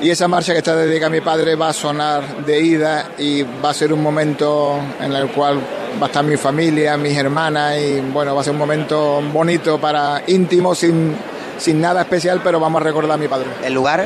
[0.00, 3.42] Y esa marcha que está dedicada a mi padre va a sonar de ida y
[3.42, 5.58] va a ser un momento en el cual
[6.00, 9.80] va a estar mi familia, mis hermanas y bueno, va a ser un momento bonito
[9.80, 11.16] para íntimo, sin,
[11.56, 13.46] sin nada especial, pero vamos a recordar a mi padre.
[13.64, 14.04] ¿El lugar?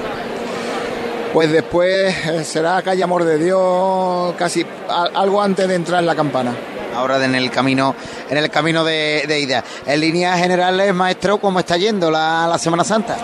[1.32, 6.06] Pues después eh, será calle Amor de Dios, casi a- algo antes de entrar en
[6.06, 6.52] la campana.
[6.94, 7.94] Ahora en el camino,
[8.28, 9.64] en el camino de, de ida.
[9.86, 13.16] En líneas generales, maestro, ¿cómo está yendo la, la Semana Santa?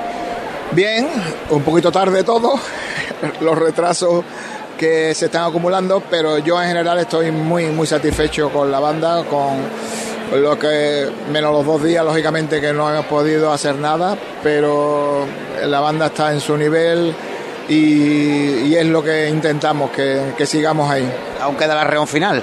[0.72, 1.08] Bien,
[1.50, 2.54] un poquito tarde todo,
[3.40, 4.24] los retrasos
[4.76, 9.24] que se están acumulando, pero yo en general estoy muy muy satisfecho con la banda,
[9.24, 9.58] con
[10.40, 15.24] lo que menos los dos días lógicamente que no hemos podido hacer nada, pero
[15.64, 17.14] la banda está en su nivel
[17.68, 21.10] y, y es lo que intentamos, que, que sigamos ahí.
[21.40, 22.42] Aún queda la reunión final.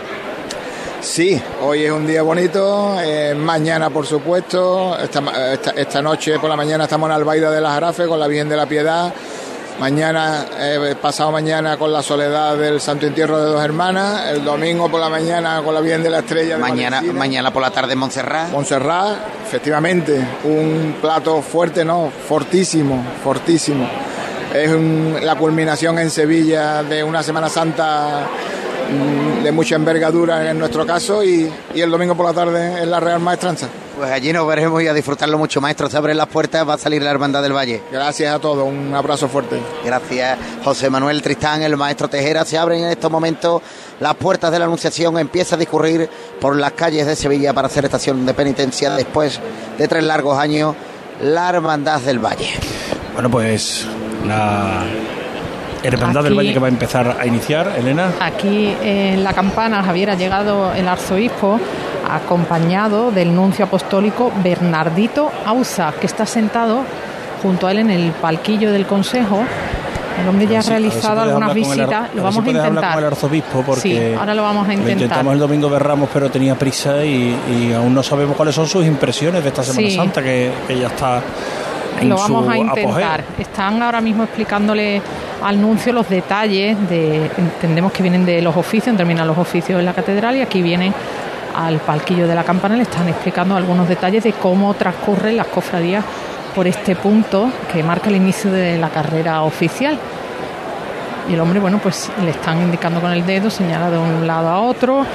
[1.03, 6.49] Sí, hoy es un día bonito, eh, mañana por supuesto, esta, esta, esta noche por
[6.49, 9.13] la mañana estamos en Albaida de las Jarafes con la Virgen de la Piedad,
[9.81, 14.89] mañana, eh, pasado mañana con la Soledad del Santo Entierro de Dos Hermanas, el domingo
[14.89, 17.95] por la mañana con la Virgen de la Estrella de Mañana, mañana por la tarde
[17.97, 18.49] Montserrat.
[18.49, 23.87] Montserrat, efectivamente, un plato fuerte, no, fortísimo, fortísimo.
[24.53, 28.21] Es un- la culminación en Sevilla de una Semana Santa
[29.43, 32.99] de mucha envergadura en nuestro caso y, y el domingo por la tarde en la
[32.99, 33.67] Real Maestranza.
[33.95, 35.87] Pues allí nos veremos y a disfrutarlo mucho, maestro.
[35.87, 37.83] Se abren las puertas, va a salir la Hermandad del Valle.
[37.91, 39.59] Gracias a todos, un abrazo fuerte.
[39.85, 42.43] Gracias, José Manuel Tristán, el maestro Tejera.
[42.43, 43.61] Se abren en estos momentos
[43.99, 45.19] las puertas de la Anunciación.
[45.19, 46.09] Empieza a discurrir
[46.41, 49.39] por las calles de Sevilla para hacer estación de penitencia después
[49.77, 50.75] de tres largos años.
[51.21, 52.49] La Hermandad del Valle.
[53.13, 53.85] Bueno, pues
[54.25, 54.83] la
[55.83, 58.11] Hermandad del Valle que va a empezar a iniciar, Elena.
[58.19, 61.59] Aquí en la campana, Javier, ha llegado el arzobispo
[62.09, 66.81] acompañado del nuncio apostólico Bernardito Ausa, que está sentado
[67.41, 69.43] junto a él en el palquillo del consejo.
[70.21, 72.45] El hombre ya ha si- si realizado puedes algunas el visitas, lo ver si vamos
[72.45, 72.93] a intentar.
[72.93, 74.93] con el arzobispo porque Sí, ahora lo vamos a Lo intentar.
[75.01, 78.67] intentamos el domingo de Ramos, pero tenía prisa y, y aún no sabemos cuáles son
[78.67, 79.95] sus impresiones de esta Semana Sí.
[79.95, 81.19] Santa, que, que ya está
[82.03, 82.63] Lo vamos a apogeo.
[82.63, 83.23] intentar.
[83.39, 85.01] Están ahora mismo explicándole
[85.43, 89.85] al nuncio los detalles de, entendemos que vienen de los oficios, terminan los oficios en
[89.85, 90.93] la catedral y aquí vienen
[91.55, 96.03] al palquillo de la campana, le están explicando algunos detalles de cómo transcurren las cofradías
[96.55, 99.97] por este punto que marca el inicio de la carrera oficial.
[101.29, 104.49] Y el hombre, bueno, pues le están indicando con el dedo, señala de un lado
[104.49, 105.05] a otro.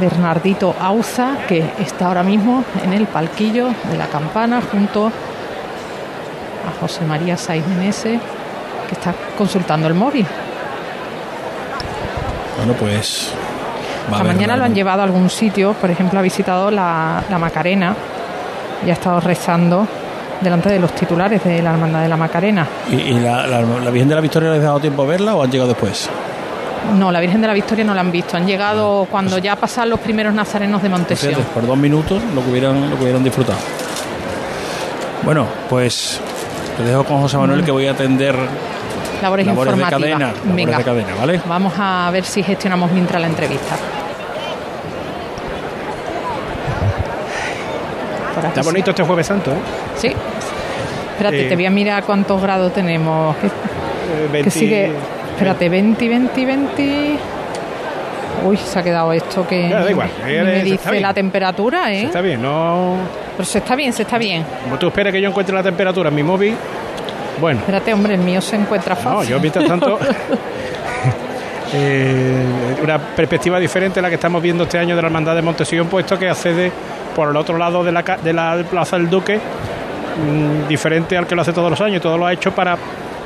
[0.00, 7.04] Bernardito Auza, que está ahora mismo en el palquillo de la campana junto a José
[7.04, 8.18] María Saiz Menese,
[8.88, 10.26] que está consultando el móvil.
[12.56, 13.30] Bueno, pues.
[14.12, 17.38] va Esta mañana lo han llevado a algún sitio, por ejemplo, ha visitado la, la
[17.38, 17.94] Macarena
[18.86, 19.86] y ha estado rezando
[20.40, 22.66] delante de los titulares de la Hermandad de la Macarena.
[22.90, 25.34] ¿Y, y la, la- la Virgen de la Victoria les ha dado tiempo a verla
[25.34, 26.08] o han llegado después?
[26.98, 29.88] No, la Virgen de la Victoria no la han visto, han llegado cuando ya pasan
[29.88, 31.32] los primeros nazarenos de Montesión.
[31.34, 33.58] Fíjate, por dos minutos lo que hubieran, lo que hubieran disfrutado.
[35.22, 36.20] Bueno, pues
[36.76, 38.36] te dejo con José Manuel que voy a atender
[39.22, 39.90] Labores, labores de informativas.
[39.90, 41.40] cadena, labores Venga, de cadena, ¿vale?
[41.46, 43.76] vamos a ver si gestionamos mientras la entrevista.
[48.48, 49.58] Está bonito este Jueves Santo, ¿eh?
[49.96, 50.08] Sí.
[51.12, 53.36] Espérate, Eh, te voy a mirar cuántos grados tenemos.
[53.36, 54.50] Que, que 20.
[54.50, 54.90] sigue.
[55.32, 57.16] Espérate, 20, 20, 20.
[58.44, 62.04] Uy, se ha quedado esto que Ya, da igual, eh, me dice la temperatura, ¿eh?
[62.04, 62.96] Está bien, no.
[63.36, 64.44] Pero se está bien, se está bien.
[64.64, 66.54] Como tú esperas que yo encuentre la temperatura en mi móvil,
[67.40, 69.12] bueno, Espérate, hombre, el mío se encuentra fácil.
[69.12, 69.98] no, yo mientras tanto.
[71.74, 75.42] eh, una perspectiva diferente a la que estamos viendo este año de la Hermandad de
[75.42, 76.70] Montesión, puesto que accede
[77.14, 81.34] por el otro lado de la, de la Plaza del Duque, mm, diferente al que
[81.34, 82.00] lo hace todos los años.
[82.02, 82.76] Todo lo ha hecho para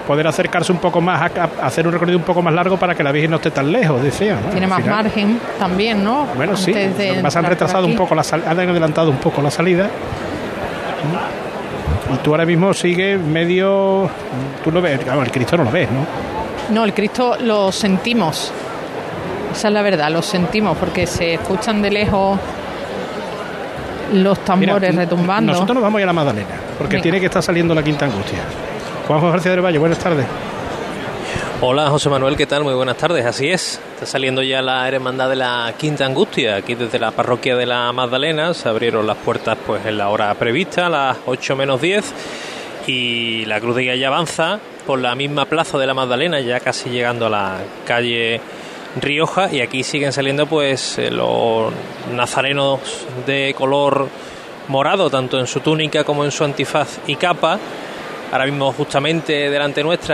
[0.06, 2.94] poder acercarse un poco más, a, a hacer un recorrido un poco más largo para
[2.94, 4.38] que la Virgen no esté tan lejos, decía.
[4.42, 4.50] ¿no?
[4.50, 6.26] Tiene más margen también, ¿no?
[6.34, 9.90] Bueno, sí, Antes pasa han retrasado un poco, la han adelantado un poco la salida.
[12.12, 14.08] Y tú ahora mismo sigues medio.
[14.64, 16.06] Tú lo ves, claro, el Cristo no lo ves, ¿no?
[16.74, 18.52] No, el Cristo lo sentimos.
[19.52, 22.38] Esa es la verdad, lo sentimos porque se escuchan de lejos
[24.12, 25.52] los tambores Mira, retumbando.
[25.52, 26.48] Nosotros nos vamos a ir a la Magdalena,
[26.78, 27.02] porque Venga.
[27.02, 28.38] tiene que estar saliendo la quinta angustia.
[29.06, 30.26] Juanjo García del Valle, buenas tardes.
[31.60, 32.62] Hola José Manuel, ¿qué tal?
[32.62, 33.80] Muy buenas tardes, así es.
[33.94, 37.92] Está saliendo ya la hermandad de la Quinta Angustia, aquí desde la parroquia de la
[37.92, 38.54] Magdalena.
[38.54, 42.14] Se abrieron las puertas pues en la hora prevista, a las 8 menos 10.
[42.86, 46.60] Y la cruz de guía ya avanza por la misma plaza de la Magdalena, ya
[46.60, 48.40] casi llegando a la calle
[49.00, 49.52] Rioja.
[49.52, 51.72] Y aquí siguen saliendo pues eh, los
[52.14, 52.78] nazarenos
[53.26, 54.06] de color
[54.68, 57.58] morado, tanto en su túnica como en su antifaz y capa.
[58.30, 60.06] Ahora mismo justamente delante nuestra